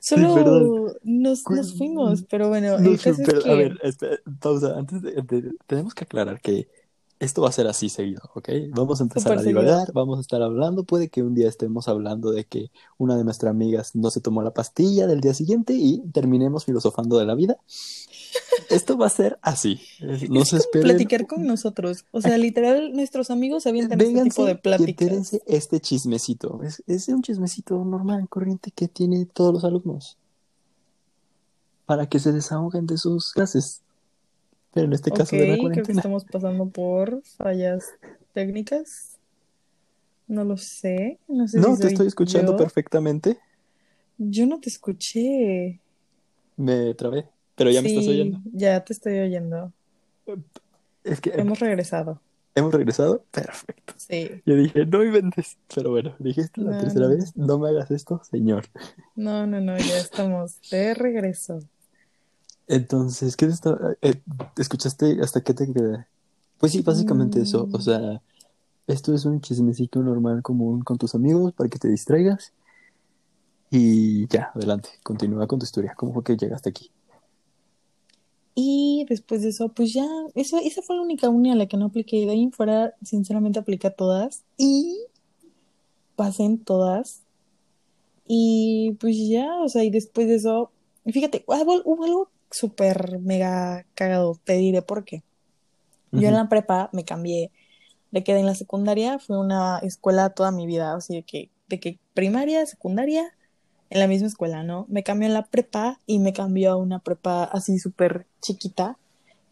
Solo 0.00 0.94
nos, 1.02 1.42
nos 1.50 1.76
fuimos, 1.76 2.22
pero 2.28 2.48
bueno, 2.48 2.78
No 2.78 2.88
el 2.88 2.94
es 2.94 3.02
que 3.02 3.10
a 3.50 3.54
ver, 3.54 3.78
espera, 3.82 4.16
pausa. 4.40 4.78
Antes 4.78 5.02
de, 5.02 5.12
de- 5.12 5.52
tenemos 5.66 5.94
que 5.94 6.04
aclarar 6.04 6.40
que 6.40 6.68
esto 7.18 7.40
va 7.42 7.50
a 7.50 7.52
ser 7.52 7.68
así 7.68 7.88
seguido, 7.88 8.20
¿ok? 8.34 8.48
Vamos 8.70 9.00
a 9.00 9.04
empezar 9.04 9.32
a 9.34 9.38
seguido. 9.40 9.60
divagar, 9.60 9.92
vamos 9.92 10.18
a 10.18 10.22
estar 10.22 10.42
hablando. 10.42 10.82
Puede 10.84 11.08
que 11.08 11.22
un 11.22 11.34
día 11.34 11.48
estemos 11.48 11.86
hablando 11.86 12.32
de 12.32 12.44
que 12.44 12.70
una 12.98 13.16
de 13.16 13.22
nuestras 13.22 13.50
amigas 13.50 13.94
no 13.94 14.10
se 14.10 14.20
tomó 14.20 14.42
la 14.42 14.52
pastilla 14.54 15.06
del 15.06 15.20
día 15.20 15.32
siguiente 15.34 15.74
y 15.74 16.00
terminemos 16.12 16.64
filosofando 16.64 17.18
de 17.18 17.26
la 17.26 17.36
vida. 17.36 17.58
Esto 18.70 18.96
va 18.98 19.06
a 19.06 19.10
ser 19.10 19.38
así. 19.42 19.80
No 20.28 20.42
es 20.42 20.48
se 20.48 20.56
esperen. 20.56 20.88
platicar 20.88 21.26
con 21.26 21.46
nosotros. 21.46 22.04
O 22.10 22.20
sea, 22.20 22.36
literal, 22.38 22.92
nuestros 22.92 23.30
amigos 23.30 23.66
avientan 23.66 24.00
este 24.00 24.22
tipo 24.22 24.44
Vénganse 24.44 24.44
de 24.44 24.50
y 24.52 24.54
pláticas. 24.56 24.88
entérense 25.08 25.42
este 25.46 25.80
chismecito. 25.80 26.62
Es, 26.62 26.82
es 26.86 27.08
un 27.08 27.22
chismecito 27.22 27.84
normal, 27.84 28.28
corriente 28.28 28.70
que 28.70 28.88
tiene 28.88 29.26
todos 29.26 29.52
los 29.54 29.64
alumnos. 29.64 30.18
Para 31.86 32.08
que 32.08 32.18
se 32.18 32.32
desahoguen 32.32 32.86
de 32.86 32.96
sus 32.98 33.32
clases. 33.32 33.82
Pero 34.72 34.86
en 34.86 34.92
este 34.94 35.10
caso 35.12 35.36
de 35.36 35.46
la 35.46 35.54
Ok, 35.54 35.58
creo 35.70 35.84
que 35.84 35.92
cuarentena. 35.92 35.98
estamos 36.00 36.24
pasando 36.24 36.66
por 36.68 37.22
fallas 37.36 37.84
técnicas. 38.32 39.18
No 40.28 40.44
lo 40.44 40.56
sé. 40.56 41.18
No 41.28 41.46
sé 41.48 41.58
No, 41.58 41.74
si 41.76 41.82
te 41.82 41.88
estoy 41.88 42.06
escuchando 42.06 42.52
yo. 42.52 42.56
perfectamente. 42.56 43.38
Yo 44.18 44.46
no 44.46 44.60
te 44.60 44.68
escuché. 44.70 45.80
Me 46.56 46.94
trabé. 46.94 47.28
Pero 47.54 47.70
ya 47.70 47.82
me 47.82 47.88
estás 47.88 48.04
Sí, 48.04 48.10
oyendo. 48.10 48.40
ya 48.52 48.84
te 48.84 48.92
estoy 48.92 49.18
oyendo. 49.18 49.72
Es 51.04 51.20
que 51.20 51.30
Hemos 51.30 51.58
regresado. 51.60 52.20
¿Hemos 52.54 52.72
regresado? 52.74 53.24
Perfecto. 53.30 53.94
Sí. 53.96 54.42
Yo 54.44 54.54
dije, 54.56 54.84
no 54.86 55.02
inventes. 55.02 55.56
Pero 55.74 55.90
bueno, 55.90 56.14
dije, 56.18 56.42
es 56.42 56.50
la 56.56 56.72
No, 56.72 56.78
tercera 56.78 57.06
no. 57.08 57.16
vez, 57.16 57.36
no 57.36 57.58
me 57.58 57.68
hagas 57.70 57.90
esto, 57.90 58.20
señor. 58.30 58.66
No, 59.16 59.46
no, 59.46 59.60
no, 59.60 59.76
ya 59.78 59.98
estamos 59.98 60.60
de 60.70 60.92
regreso. 60.94 61.60
Entonces, 62.68 63.36
¿qué 63.36 63.46
te 63.46 63.52
está- 63.52 63.96
eh, 64.02 64.20
¿Escuchaste 64.58 65.18
hasta 65.22 65.40
qué 65.42 65.54
te 65.54 65.72
quedé? 65.72 66.06
Pues 66.58 66.72
sí, 66.72 66.82
básicamente 66.82 67.40
eso. 67.40 67.68
O 67.72 67.78
Mm. 67.78 67.82
sea, 67.82 68.22
esto 68.86 69.14
es 69.14 69.24
un 69.24 69.40
chismecito 69.40 70.00
normal 70.02 70.42
común 70.42 70.82
con 70.82 70.98
tus 70.98 71.14
amigos 71.14 71.52
para 71.54 71.68
que 71.68 71.78
te 71.78 71.88
distraigas. 71.88 72.52
Y 73.70 74.26
ya, 74.28 74.52
adelante, 74.54 74.90
continúa 75.02 75.46
con 75.46 75.58
tu 75.58 75.64
historia. 75.64 75.94
¿Cómo 75.96 76.12
fue 76.12 76.22
que 76.22 76.36
llegaste 76.36 76.68
aquí? 76.70 76.90
Y 78.54 79.06
después 79.08 79.42
de 79.42 79.48
eso, 79.48 79.70
pues 79.70 79.94
ya, 79.94 80.06
eso, 80.34 80.58
esa 80.58 80.82
fue 80.82 80.96
la 80.96 81.02
única 81.02 81.28
uni 81.28 81.50
a 81.50 81.54
la 81.54 81.66
que 81.66 81.76
no 81.76 81.86
apliqué. 81.86 82.26
De 82.26 82.32
ahí 82.32 82.42
en 82.42 82.52
fuera, 82.52 82.94
sinceramente, 83.02 83.58
apliqué 83.58 83.86
a 83.86 83.94
todas. 83.94 84.44
Y 84.58 84.98
pasé 86.16 86.44
en 86.44 86.58
todas. 86.58 87.22
Y 88.26 88.96
pues 89.00 89.16
ya, 89.28 89.56
o 89.62 89.68
sea, 89.68 89.84
y 89.84 89.90
después 89.90 90.28
de 90.28 90.36
eso, 90.36 90.70
fíjate, 91.06 91.44
hubo, 91.46 91.82
hubo 91.84 92.04
algo 92.04 92.30
súper 92.50 93.18
mega 93.20 93.86
cagado. 93.94 94.38
Te 94.44 94.54
diré 94.54 94.82
por 94.82 95.04
qué. 95.04 95.22
Yo 96.12 96.28
en 96.28 96.34
la 96.34 96.48
prepa 96.48 96.90
me 96.92 97.04
cambié. 97.04 97.50
De 98.10 98.22
que 98.22 98.36
en 98.36 98.44
la 98.44 98.54
secundaria 98.54 99.18
fue 99.18 99.38
una 99.38 99.78
escuela 99.78 100.30
toda 100.30 100.50
mi 100.50 100.66
vida. 100.66 100.94
O 100.94 101.00
sea, 101.00 101.16
de 101.16 101.22
que, 101.22 101.50
de 101.68 101.80
que 101.80 101.98
primaria, 102.12 102.66
secundaria, 102.66 103.34
en 103.92 104.00
la 104.00 104.06
misma 104.06 104.28
escuela, 104.28 104.62
¿no? 104.62 104.86
Me 104.88 105.02
cambió 105.02 105.28
en 105.28 105.34
la 105.34 105.44
prepa 105.44 106.00
y 106.06 106.18
me 106.18 106.32
cambió 106.32 106.72
a 106.72 106.76
una 106.76 106.98
prepa 107.00 107.44
así 107.44 107.78
súper 107.78 108.26
chiquita 108.40 108.96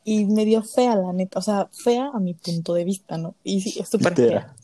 y 0.02 0.24
medio 0.24 0.62
fea, 0.62 0.96
la 0.96 1.12
neta. 1.12 1.38
O 1.38 1.42
sea, 1.42 1.68
fea 1.72 2.10
a 2.14 2.18
mi 2.20 2.32
punto 2.32 2.72
de 2.72 2.84
vista, 2.84 3.18
¿no? 3.18 3.34
Y 3.44 3.60
sí, 3.60 3.78
es 3.78 3.90
súper 3.90 4.14
fea. 4.14 4.56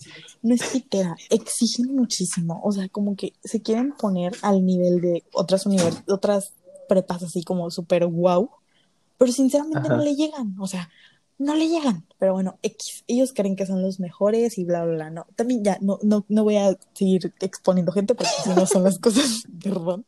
No 0.43 0.55
es 0.55 0.63
pitera, 0.73 1.15
exigen 1.29 1.95
muchísimo. 1.95 2.59
O 2.65 2.73
sea, 2.73 2.89
como 2.89 3.17
que 3.17 3.35
se 3.45 3.61
quieren 3.61 3.93
poner 3.93 4.33
al 4.41 4.65
nivel 4.65 5.03
de 5.03 5.25
otras 5.35 5.67
univers 5.67 6.03
otras 6.09 6.55
prepas 6.89 7.23
así 7.23 7.43
como 7.45 7.71
súper 7.71 8.07
wow. 8.07 8.49
Pero 9.19 9.31
sinceramente 9.31 9.91
no 9.91 9.99
le 9.99 10.15
llegan. 10.15 10.57
O 10.59 10.67
sea, 10.67 10.89
no 11.39 11.55
le 11.55 11.69
llegan. 11.69 12.05
Pero 12.19 12.33
bueno, 12.33 12.59
X. 12.63 13.05
Ellos 13.07 13.33
creen 13.35 13.57
que 13.57 13.67
son 13.67 13.83
los 13.83 14.01
mejores 14.01 14.59
y 14.59 14.65
bla, 14.65 14.85
bla, 14.85 14.95
bla. 14.95 15.11
No, 15.11 15.27
también 15.37 15.63
ya, 15.65 15.79
no, 15.81 15.99
no, 16.03 16.25
no 16.29 16.45
voy 16.45 16.57
a 16.57 16.77
seguir 16.95 17.33
exponiendo 17.41 17.93
gente 17.93 18.15
porque 18.15 18.33
si 18.43 18.51
no 18.51 18.67
son 18.67 18.85
las 18.85 18.99
cosas, 19.01 19.45
perdón. 19.63 20.05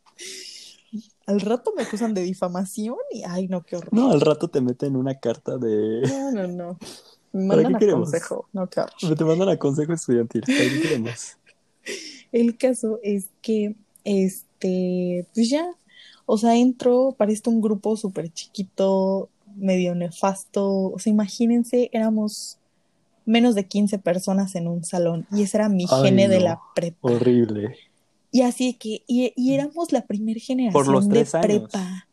Al 1.27 1.41
rato 1.41 1.73
me 1.77 1.83
acusan 1.83 2.14
de 2.14 2.23
difamación 2.23 2.97
y, 3.12 3.23
ay, 3.23 3.49
no, 3.49 3.62
qué 3.62 3.77
horror. 3.77 3.93
No, 3.93 4.11
al 4.11 4.21
rato 4.23 4.49
te 4.49 4.62
meten 4.62 4.97
una 4.97 5.14
carta 5.17 5.59
de... 5.59 6.01
No, 6.09 6.31
no, 6.33 6.47
no. 6.49 6.79
Me 7.33 7.47
¿Para 7.49 7.62
mandan 7.62 7.73
qué 7.73 7.77
a 7.77 7.79
queremos? 7.81 8.11
consejo. 8.11 8.49
No, 8.55 8.67
qué 8.71 8.81
horror. 8.81 9.17
Te 9.19 9.25
mandan 9.25 9.49
a 9.51 9.59
consejo 9.59 9.93
estudiantil. 9.93 10.41
¿Para 10.41 10.57
qué 10.59 10.81
queremos? 10.81 11.37
El 12.33 12.57
caso 12.57 12.99
es 13.03 13.29
que, 13.43 13.75
este, 14.05 15.27
pues 15.35 15.51
ya, 15.51 15.71
o 16.25 16.38
sea, 16.38 16.57
entro, 16.57 17.14
parece 17.19 17.49
un 17.51 17.61
grupo 17.61 17.97
súper 17.99 18.33
chiquito, 18.33 19.29
medio 19.59 19.94
nefasto, 19.94 20.66
o 20.92 20.99
sea, 20.99 21.11
imagínense, 21.12 21.90
éramos 21.92 22.59
menos 23.27 23.55
de 23.55 23.66
15 23.66 23.99
personas 23.99 24.55
en 24.55 24.68
un 24.68 24.85
salón 24.85 25.27
y 25.31 25.42
ese 25.42 25.59
era 25.59 25.68
mi 25.68 25.87
Ay, 25.90 26.03
gene 26.05 26.29
de 26.29 26.40
la 26.40 26.61
prepa. 26.75 26.99
Horrible. 27.03 27.77
Y 28.31 28.42
así 28.42 28.75
que, 28.75 29.03
y, 29.07 29.33
y 29.37 29.55
éramos 29.55 29.92
la 29.92 30.07
primera 30.07 30.40
generación 30.40 30.92
los 30.92 31.09
de 31.09 31.09
tres 31.09 31.35
años. 31.35 31.71
prepa. 31.71 32.07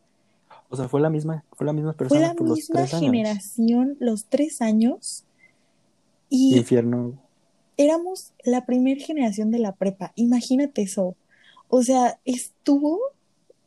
O 0.70 0.76
sea, 0.76 0.90
fue 0.90 1.00
la 1.02 1.10
misma, 1.10 1.44
fue 1.54 1.66
la 1.66 1.74
misma 1.74 1.94
Fue 2.08 2.20
persona 2.20 2.28
la 2.30 2.34
por 2.36 2.48
los 2.48 2.58
misma 2.58 2.76
tres 2.76 2.94
años. 2.94 3.12
generación, 3.12 3.98
los 4.00 4.26
tres 4.26 4.62
años, 4.62 5.24
y 6.30 6.58
Infierno. 6.58 7.14
éramos 7.78 8.34
la 8.44 8.66
primera 8.66 9.00
generación 9.02 9.52
de 9.52 9.60
la 9.60 9.74
prepa. 9.74 10.12
Imagínate 10.16 10.82
eso. 10.82 11.16
O 11.70 11.84
sea, 11.84 12.20
estuvo 12.26 13.00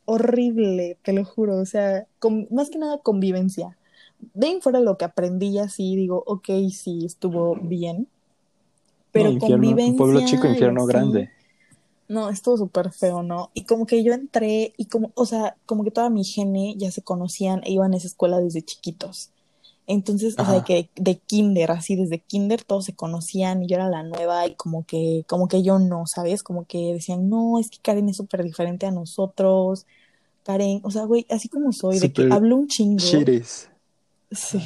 horrible, 0.09 0.97
te 1.03 1.13
lo 1.13 1.25
juro. 1.25 1.57
O 1.59 1.65
sea, 1.65 2.07
con- 2.19 2.47
más 2.51 2.69
que 2.69 2.77
nada 2.79 2.99
convivencia. 2.99 3.77
De 4.33 4.47
ahí 4.47 4.59
fuera 4.61 4.79
lo 4.81 4.97
que 4.97 5.05
aprendí 5.05 5.57
así, 5.59 5.95
digo, 5.95 6.23
ok, 6.27 6.49
sí, 6.71 7.05
estuvo 7.05 7.55
bien. 7.55 8.07
Pero 9.11 9.29
No, 9.29 9.35
infierno, 9.35 9.65
convivencia. 9.67 9.91
un 9.91 9.97
pueblo 9.97 10.21
chico, 10.21 10.47
infierno 10.47 10.81
así, 10.81 10.87
grande. 10.87 11.29
No, 12.07 12.29
estuvo 12.29 12.57
súper 12.57 12.91
feo, 12.91 13.21
¿no? 13.23 13.51
Y 13.53 13.65
como 13.65 13.85
que 13.85 14.03
yo 14.03 14.13
entré 14.13 14.73
y 14.77 14.85
como, 14.85 15.11
o 15.15 15.25
sea, 15.27 15.55
como 15.67 15.83
que 15.83 15.91
toda 15.91 16.09
mi 16.09 16.23
gene 16.23 16.75
ya 16.77 16.91
se 16.91 17.03
conocían 17.03 17.61
e 17.63 17.71
iban 17.71 17.93
a 17.93 17.97
esa 17.97 18.07
escuela 18.07 18.39
desde 18.39 18.63
chiquitos. 18.63 19.29
Entonces, 19.87 20.35
o 20.39 20.45
sea, 20.45 20.63
que 20.63 20.89
de 20.95 21.17
kinder, 21.19 21.71
así 21.71 21.95
desde 21.95 22.19
kinder 22.19 22.63
todos 22.63 22.85
se 22.85 22.95
conocían 22.95 23.63
y 23.63 23.67
yo 23.67 23.75
era 23.77 23.89
la 23.89 24.03
nueva 24.03 24.47
y 24.47 24.55
como 24.55 24.85
que, 24.85 25.23
como 25.27 25.47
que 25.47 25.63
yo 25.63 25.79
no, 25.79 26.05
¿sabes? 26.07 26.43
Como 26.43 26.65
que 26.65 26.93
decían, 26.93 27.29
no, 27.29 27.59
es 27.59 27.69
que 27.71 27.79
Karen 27.81 28.09
es 28.09 28.17
súper 28.17 28.43
diferente 28.43 28.85
a 28.87 28.91
nosotros. 28.91 29.87
Karen, 30.49 30.79
o 30.81 30.89
sea, 30.89 31.03
güey, 31.05 31.27
así 31.29 31.47
como 31.47 31.71
soy, 31.71 31.99
de 31.99 32.11
que 32.11 32.27
hablo 32.31 32.57
un 32.57 32.67
chingo. 32.67 32.97
Chiris. 32.97 33.69
Sí. 34.31 34.57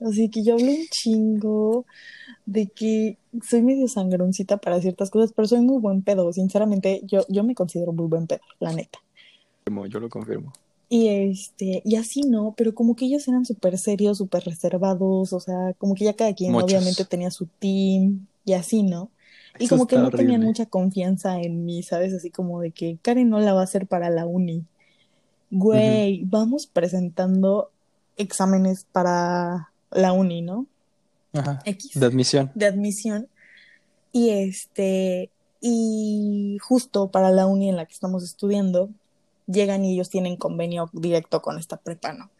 Así 0.00 0.28
que 0.30 0.42
yo 0.42 0.54
hablo 0.54 0.66
un 0.66 0.84
chingo 0.90 1.86
de 2.44 2.66
que 2.66 3.16
soy 3.48 3.62
medio 3.62 3.86
sangroncita 3.86 4.56
para 4.56 4.80
ciertas 4.80 5.10
cosas, 5.10 5.32
pero 5.32 5.46
soy 5.46 5.60
muy 5.60 5.78
buen 5.80 6.02
pedo. 6.02 6.32
Sinceramente, 6.32 7.02
yo, 7.04 7.24
yo 7.28 7.44
me 7.44 7.54
considero 7.54 7.92
muy 7.92 8.08
buen 8.08 8.26
pedo, 8.26 8.40
la 8.58 8.72
neta. 8.72 8.98
Yo 9.88 10.00
lo 10.00 10.08
confirmo. 10.08 10.52
Y 10.88 11.06
este, 11.06 11.82
y 11.84 11.94
así 11.94 12.22
no, 12.22 12.54
pero 12.56 12.74
como 12.74 12.96
que 12.96 13.04
ellos 13.04 13.28
eran 13.28 13.44
súper 13.44 13.78
serios, 13.78 14.18
súper 14.18 14.42
reservados, 14.42 15.32
o 15.32 15.38
sea, 15.38 15.72
como 15.78 15.94
que 15.94 16.04
ya 16.04 16.14
cada 16.14 16.34
quien 16.34 16.50
Muchos. 16.50 16.64
obviamente 16.64 17.04
tenía 17.04 17.30
su 17.30 17.46
team 17.60 18.26
y 18.44 18.54
así, 18.54 18.82
¿no? 18.82 19.10
Y 19.56 19.66
Eso 19.66 19.76
como 19.76 19.86
que 19.86 19.98
no 19.98 20.10
tenían 20.10 20.42
mucha 20.42 20.66
confianza 20.66 21.40
en 21.40 21.64
mí, 21.64 21.84
¿sabes? 21.84 22.12
Así 22.12 22.30
como 22.30 22.60
de 22.60 22.72
que 22.72 22.98
Karen 23.02 23.30
no 23.30 23.38
la 23.38 23.52
va 23.52 23.60
a 23.60 23.64
hacer 23.64 23.86
para 23.86 24.10
la 24.10 24.26
uni. 24.26 24.64
Güey, 25.50 26.24
vamos 26.24 26.66
presentando 26.66 27.70
exámenes 28.16 28.86
para 28.90 29.70
la 29.90 30.12
uni, 30.12 30.42
¿no? 30.42 30.66
Ajá. 31.32 31.60
X 31.64 31.98
De 31.98 32.06
admisión. 32.06 32.50
de 32.54 32.66
admisión. 32.66 33.28
Y 34.12 34.30
este, 34.30 35.30
y 35.60 36.58
justo 36.62 37.10
para 37.10 37.30
la 37.30 37.46
uni 37.46 37.68
en 37.68 37.76
la 37.76 37.86
que 37.86 37.92
estamos 37.92 38.24
estudiando, 38.24 38.90
llegan 39.46 39.84
y 39.84 39.94
ellos 39.94 40.10
tienen 40.10 40.36
convenio 40.36 40.90
directo 40.92 41.42
con 41.42 41.58
esta 41.58 41.76
prepa, 41.76 42.12
¿no? 42.12 42.30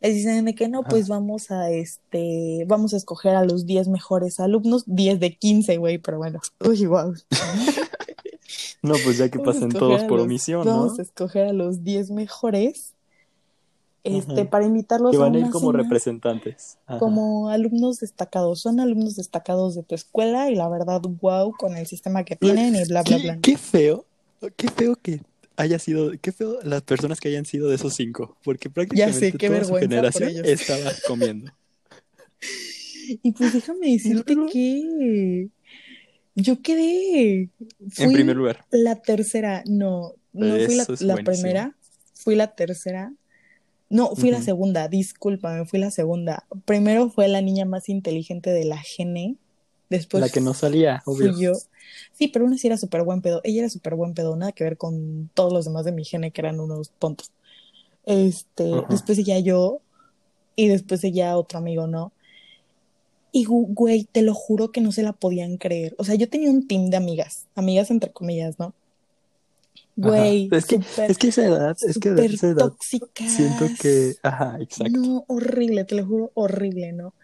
Les 0.00 0.14
dicen 0.14 0.44
de 0.44 0.54
que 0.56 0.68
no, 0.68 0.80
Ajá. 0.80 0.88
pues 0.88 1.06
vamos 1.06 1.52
a 1.52 1.70
este, 1.70 2.64
vamos 2.66 2.92
a 2.92 2.96
escoger 2.96 3.36
a 3.36 3.44
los 3.44 3.66
10 3.66 3.86
mejores 3.86 4.40
alumnos, 4.40 4.82
10 4.86 5.20
de 5.20 5.36
15, 5.36 5.76
güey, 5.76 5.98
pero 5.98 6.18
bueno, 6.18 6.40
uy, 6.60 6.86
wow. 6.86 7.14
No, 8.82 8.94
pues 9.04 9.16
ya 9.18 9.28
que 9.28 9.38
Vamos 9.38 9.54
pasen 9.54 9.68
todos 9.70 10.02
por 10.02 10.18
los- 10.18 10.22
omisión, 10.26 10.66
¿no? 10.66 10.76
Vamos 10.80 10.98
a 10.98 11.02
escoger 11.02 11.46
a 11.46 11.52
los 11.52 11.84
10 11.84 12.10
mejores, 12.10 12.94
este, 14.04 14.32
Ajá. 14.40 14.50
para 14.50 14.64
invitarlos 14.66 15.12
Que 15.12 15.16
a 15.18 15.20
van 15.20 15.36
a 15.36 15.38
ir 15.38 15.50
como 15.50 15.70
cena 15.70 15.82
representantes. 15.84 16.78
Ajá. 16.86 16.98
como 16.98 17.48
alumnos 17.48 18.00
destacados. 18.00 18.60
Son 18.60 18.80
alumnos 18.80 19.14
destacados 19.16 19.76
de 19.76 19.84
tu 19.84 19.94
escuela 19.94 20.50
y 20.50 20.56
la 20.56 20.68
verdad, 20.68 21.00
wow, 21.20 21.52
con 21.56 21.76
el 21.76 21.86
sistema 21.86 22.24
que 22.24 22.34
tienen 22.34 22.74
y 22.74 22.84
bla, 22.88 23.02
bla, 23.02 23.18
bla. 23.18 23.38
qué 23.40 23.56
feo, 23.56 24.04
qué 24.56 24.68
feo 24.68 24.96
que 25.00 25.20
haya 25.56 25.78
sido, 25.78 26.10
qué 26.20 26.32
feo 26.32 26.58
las 26.64 26.82
personas 26.82 27.20
que 27.20 27.28
hayan 27.28 27.44
sido 27.44 27.68
de 27.68 27.76
esos 27.76 27.94
cinco, 27.94 28.36
porque 28.42 28.68
prácticamente 28.68 29.32
qué 29.32 29.48
toda 29.48 29.62
su 29.64 29.74
generación 29.76 30.30
estaba 30.44 30.90
comiendo. 31.06 31.52
Y 33.22 33.32
pues 33.32 33.52
déjame 33.52 33.92
decirte 33.92 34.34
que 34.50 35.48
yo 36.34 36.62
quedé, 36.62 37.50
En 37.60 37.90
fui 37.90 38.12
primer 38.12 38.36
lugar. 38.36 38.64
la 38.70 38.96
tercera, 38.96 39.62
no, 39.66 40.14
no 40.32 40.56
fui 40.56 40.74
la, 41.00 41.16
primera, 41.16 41.76
fui 42.14 42.34
la 42.34 42.54
tercera. 42.54 43.12
No, 43.90 44.16
fui 44.16 44.30
la 44.30 44.40
segunda, 44.40 44.88
discúlpame, 44.88 45.66
fui 45.66 45.78
la 45.78 45.90
segunda. 45.90 46.46
Primero 46.64 47.10
fue 47.10 47.28
la 47.28 47.42
niña 47.42 47.66
más 47.66 47.90
inteligente 47.90 48.50
de 48.50 48.64
la 48.64 48.78
gene, 48.78 49.36
después 49.90 50.22
la 50.22 50.30
que 50.30 50.40
no 50.40 50.54
salía, 50.54 51.02
obvio. 51.04 51.34
fui 51.34 51.42
yo. 51.42 51.52
Sí, 52.12 52.28
pero 52.28 52.46
una 52.46 52.56
sí 52.56 52.68
era 52.68 52.78
súper 52.78 53.02
buen 53.02 53.20
pedo. 53.20 53.42
Ella 53.44 53.60
era 53.60 53.68
súper 53.68 53.94
buen 53.94 54.14
pedo, 54.14 54.34
nada 54.34 54.52
que 54.52 54.64
ver 54.64 54.78
con 54.78 55.28
todos 55.34 55.52
los 55.52 55.66
demás 55.66 55.84
de 55.84 55.92
mi 55.92 56.04
gene 56.04 56.30
que 56.30 56.40
eran 56.40 56.58
unos 56.58 56.90
tontos. 56.98 57.32
Este, 58.04 58.64
después 58.88 59.18
ella 59.18 59.38
yo 59.38 59.82
y 60.56 60.68
después 60.68 61.04
ella 61.04 61.36
otro 61.36 61.58
amigo, 61.58 61.86
¿no? 61.86 62.12
Y 63.32 63.44
güey, 63.46 64.04
te 64.04 64.22
lo 64.22 64.34
juro 64.34 64.72
que 64.72 64.80
no 64.80 64.92
se 64.92 65.02
la 65.02 65.12
podían 65.14 65.56
creer. 65.56 65.94
O 65.98 66.04
sea, 66.04 66.14
yo 66.14 66.28
tenía 66.28 66.50
un 66.50 66.66
team 66.68 66.90
de 66.90 66.96
amigas, 66.98 67.46
amigas 67.54 67.90
entre 67.90 68.12
comillas, 68.12 68.58
¿no? 68.58 68.74
Güey. 69.96 70.48
Es 70.52 70.66
que, 70.66 70.76
súper, 70.76 71.10
es 71.10 71.18
que 71.18 71.28
esa 71.28 71.44
edad, 71.46 71.76
es 71.86 71.98
que 71.98 72.10
de 72.10 72.26
esa 72.26 72.48
edad 72.48 72.68
tóxicas. 72.68 73.32
siento 73.32 73.64
que, 73.80 74.14
ajá, 74.22 74.58
exacto. 74.60 75.00
No, 75.00 75.24
horrible, 75.28 75.84
te 75.84 75.94
lo 75.94 76.06
juro, 76.06 76.30
horrible, 76.34 76.92
¿no? 76.92 77.14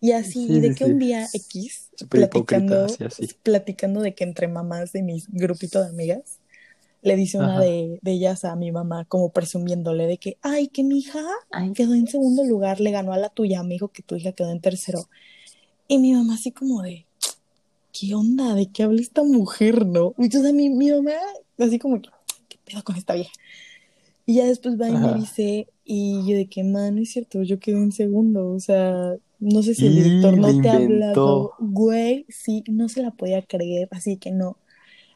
Y 0.00 0.12
así, 0.12 0.46
Sí, 0.48 0.60
de 0.60 0.70
sí, 0.70 0.74
que 0.74 0.84
sí. 0.84 0.90
un 0.92 0.98
día 0.98 1.28
X, 1.32 1.90
platicando, 2.08 2.86
así. 2.86 3.28
platicando 3.42 4.00
de 4.02 4.14
que 4.14 4.24
entre 4.24 4.48
mamás 4.48 4.92
de 4.92 5.02
mi 5.02 5.22
grupito 5.28 5.82
de 5.82 5.88
amigas, 5.88 6.38
le 7.02 7.16
dice 7.16 7.38
una 7.38 7.60
de, 7.60 7.98
de 8.02 8.12
ellas 8.12 8.44
a 8.44 8.56
mi 8.56 8.72
mamá, 8.72 9.06
como 9.06 9.32
presumiéndole 9.32 10.06
de 10.06 10.18
que, 10.18 10.38
ay, 10.42 10.68
que 10.68 10.84
mi 10.84 10.98
hija 11.00 11.20
quedó 11.74 11.94
en 11.94 12.08
segundo 12.08 12.44
lugar, 12.44 12.80
le 12.80 12.90
ganó 12.92 13.12
a 13.12 13.18
la 13.18 13.30
tuya, 13.30 13.62
me 13.62 13.74
dijo 13.74 13.88
que 13.88 14.02
tu 14.02 14.16
hija 14.16 14.32
quedó 14.32 14.50
en 14.52 14.60
tercero. 14.60 15.08
Y 15.90 15.98
mi 15.98 16.12
mamá 16.12 16.34
así 16.34 16.52
como 16.52 16.82
de, 16.82 17.04
¿qué 17.92 18.14
onda? 18.14 18.54
¿De 18.54 18.70
qué 18.70 18.84
habla 18.84 19.00
esta 19.00 19.24
mujer, 19.24 19.84
no? 19.86 20.14
Y 20.18 20.26
entonces 20.26 20.52
a 20.52 20.54
mi, 20.54 20.70
mi 20.70 20.88
mamá 20.92 21.10
así 21.58 21.80
como 21.80 22.00
que, 22.00 22.10
¿qué 22.48 22.58
pedo 22.64 22.84
con 22.84 22.94
esta 22.94 23.14
vieja? 23.14 23.32
Y 24.24 24.34
ya 24.36 24.44
después 24.44 24.80
va 24.80 24.88
y 24.88 24.92
me 24.92 25.08
Ajá. 25.08 25.16
dice, 25.16 25.66
y 25.84 26.24
yo 26.28 26.36
de 26.36 26.46
que, 26.48 26.62
man, 26.62 26.94
no 26.94 27.02
es 27.02 27.10
cierto, 27.10 27.42
yo 27.42 27.58
quedé 27.58 27.78
en 27.78 27.90
segundo, 27.90 28.52
o 28.52 28.60
sea, 28.60 29.16
no 29.40 29.64
sé 29.64 29.74
si 29.74 29.86
el 29.86 29.94
Y 29.94 29.96
director 29.96 30.38
no 30.38 30.62
te 30.62 30.68
ha 30.68 30.76
hablado, 30.76 31.54
güey, 31.58 32.24
sí, 32.28 32.62
no 32.68 32.88
se 32.88 33.02
la 33.02 33.10
podía 33.10 33.42
creer, 33.42 33.88
así 33.90 34.16
que 34.16 34.30
no. 34.30 34.58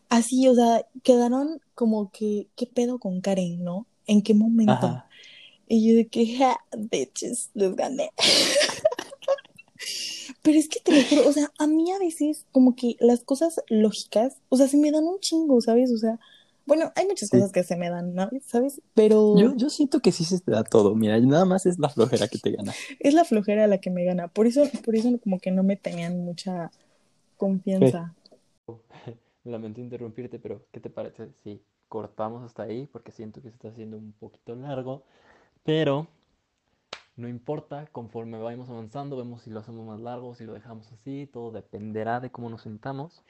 Así, 0.08 0.48
o 0.48 0.56
sea, 0.56 0.84
quedaron 1.04 1.60
como 1.76 2.10
que, 2.10 2.48
¿qué 2.56 2.66
pedo 2.66 2.98
con 2.98 3.20
Karen, 3.20 3.62
no? 3.62 3.86
¿En 4.08 4.22
qué 4.22 4.34
momento? 4.34 4.72
Ajá. 4.72 5.08
Y 5.68 5.88
yo 5.88 5.96
de 5.96 6.08
que, 6.08 6.36
ja, 6.36 6.58
bitches, 6.76 7.50
les 7.54 7.76
gané. 7.76 8.10
Pero 10.42 10.58
es 10.58 10.68
que 10.68 10.80
te 10.80 10.92
lo 10.92 11.02
juro, 11.02 11.26
o 11.26 11.32
sea, 11.32 11.50
a 11.58 11.66
mí 11.66 11.92
a 11.92 11.98
veces 11.98 12.46
como 12.52 12.76
que 12.76 12.96
las 13.00 13.22
cosas 13.24 13.60
lógicas, 13.68 14.36
o 14.48 14.56
sea, 14.56 14.68
se 14.68 14.76
me 14.76 14.90
dan 14.90 15.04
un 15.04 15.18
chingo, 15.20 15.60
¿sabes? 15.60 15.90
O 15.92 15.98
sea, 15.98 16.18
bueno, 16.66 16.92
hay 16.96 17.06
muchas 17.06 17.28
Sí. 17.28 17.36
cosas 17.36 17.52
que 17.52 17.62
se 17.62 17.76
me 17.76 17.90
dan, 17.90 18.14
¿no? 18.14 18.30
¿Sabes? 18.46 18.80
Pero 18.94 19.36
Yo, 19.38 19.54
yo 19.56 19.68
siento 19.70 20.00
que 20.00 20.12
sí 20.12 20.24
se 20.24 20.40
te 20.40 20.50
da 20.52 20.64
todo. 20.64 20.94
Mira, 20.94 21.18
nada 21.20 21.44
más 21.44 21.66
es 21.66 21.78
la 21.78 21.88
flojera 21.88 22.28
que 22.28 22.38
te 22.38 22.52
gana. 22.52 22.72
es 23.00 23.14
la 23.14 23.24
flojera 23.24 23.66
la 23.66 23.78
que 23.78 23.90
me 23.90 24.04
gana. 24.04 24.28
Por 24.28 24.46
eso, 24.46 24.62
por 24.84 24.94
eso 24.96 25.18
como 25.22 25.38
que 25.38 25.50
no 25.50 25.62
me 25.62 25.76
tenían 25.76 26.24
mucha 26.24 26.70
confianza. 27.36 28.14
Lamento 29.44 29.80
interrumpirte, 29.80 30.38
pero 30.38 30.66
¿qué 30.72 30.80
te 30.80 30.88
parece 30.90 31.28
si 31.42 31.60
cortamos 31.88 32.42
hasta 32.44 32.62
ahí? 32.62 32.88
Porque 32.90 33.12
siento 33.12 33.42
que 33.42 33.50
se 33.50 33.54
está 33.56 33.68
haciendo 33.68 33.98
un 33.98 34.12
poquito 34.12 34.54
largo. 34.56 35.02
Pero 35.64 36.06
no 37.16 37.28
importa, 37.28 37.86
conforme 37.92 38.38
vayamos 38.38 38.68
avanzando, 38.68 39.16
vemos 39.16 39.42
si 39.42 39.50
lo 39.50 39.60
hacemos 39.60 39.86
más 39.86 40.00
largo, 40.00 40.34
si 40.34 40.44
lo 40.44 40.52
dejamos 40.52 40.90
así, 40.92 41.28
todo 41.32 41.52
dependerá 41.52 42.20
de 42.20 42.30
cómo 42.30 42.50
nos 42.50 42.62
sentamos. 42.62 43.22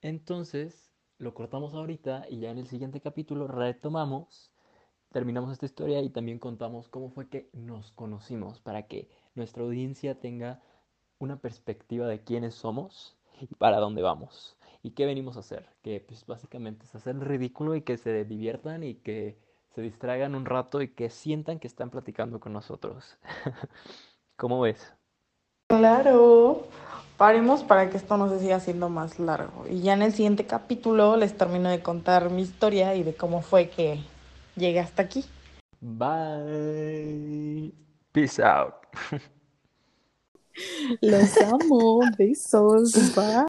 Entonces, 0.00 0.90
lo 1.18 1.34
cortamos 1.34 1.74
ahorita 1.74 2.26
y 2.30 2.40
ya 2.40 2.50
en 2.50 2.58
el 2.58 2.66
siguiente 2.66 3.00
capítulo 3.00 3.46
retomamos, 3.46 4.50
terminamos 5.12 5.52
esta 5.52 5.66
historia 5.66 6.00
y 6.02 6.10
también 6.10 6.38
contamos 6.38 6.88
cómo 6.88 7.10
fue 7.10 7.28
que 7.28 7.48
nos 7.52 7.92
conocimos 7.92 8.60
para 8.60 8.86
que 8.86 9.08
nuestra 9.34 9.62
audiencia 9.62 10.18
tenga 10.18 10.62
una 11.18 11.40
perspectiva 11.40 12.06
de 12.06 12.22
quiénes 12.22 12.54
somos 12.54 13.16
y 13.40 13.46
para 13.54 13.78
dónde 13.78 14.02
vamos 14.02 14.56
y 14.82 14.90
qué 14.90 15.06
venimos 15.06 15.36
a 15.36 15.40
hacer, 15.40 15.68
que 15.82 16.00
pues 16.00 16.26
básicamente 16.26 16.84
es 16.84 16.94
hacer 16.94 17.18
ridículo 17.18 17.74
y 17.74 17.82
que 17.82 17.96
se 17.96 18.24
diviertan 18.24 18.82
y 18.82 18.96
que 18.96 19.38
se 19.74 19.82
distraigan 19.82 20.34
un 20.34 20.44
rato 20.44 20.82
y 20.82 20.88
que 20.88 21.10
sientan 21.10 21.58
que 21.58 21.66
están 21.66 21.90
platicando 21.90 22.38
con 22.38 22.52
nosotros. 22.52 23.18
¿Cómo 24.36 24.60
ves? 24.60 24.94
Claro. 25.68 26.68
Paremos 27.16 27.62
para 27.62 27.90
que 27.90 27.96
esto 27.96 28.16
no 28.16 28.28
se 28.28 28.40
siga 28.40 28.56
haciendo 28.56 28.88
más 28.88 29.18
largo. 29.18 29.66
Y 29.68 29.80
ya 29.82 29.94
en 29.94 30.02
el 30.02 30.12
siguiente 30.12 30.46
capítulo 30.46 31.16
les 31.16 31.36
termino 31.36 31.68
de 31.70 31.80
contar 31.80 32.30
mi 32.30 32.42
historia 32.42 32.94
y 32.94 33.02
de 33.02 33.14
cómo 33.14 33.42
fue 33.42 33.68
que 33.68 34.00
llegué 34.56 34.80
hasta 34.80 35.02
aquí. 35.02 35.24
Bye. 35.80 37.72
Peace 38.12 38.42
out. 38.42 38.74
Los 41.00 41.36
amo. 41.42 42.00
Besos. 42.16 42.92
Bye. 43.16 43.44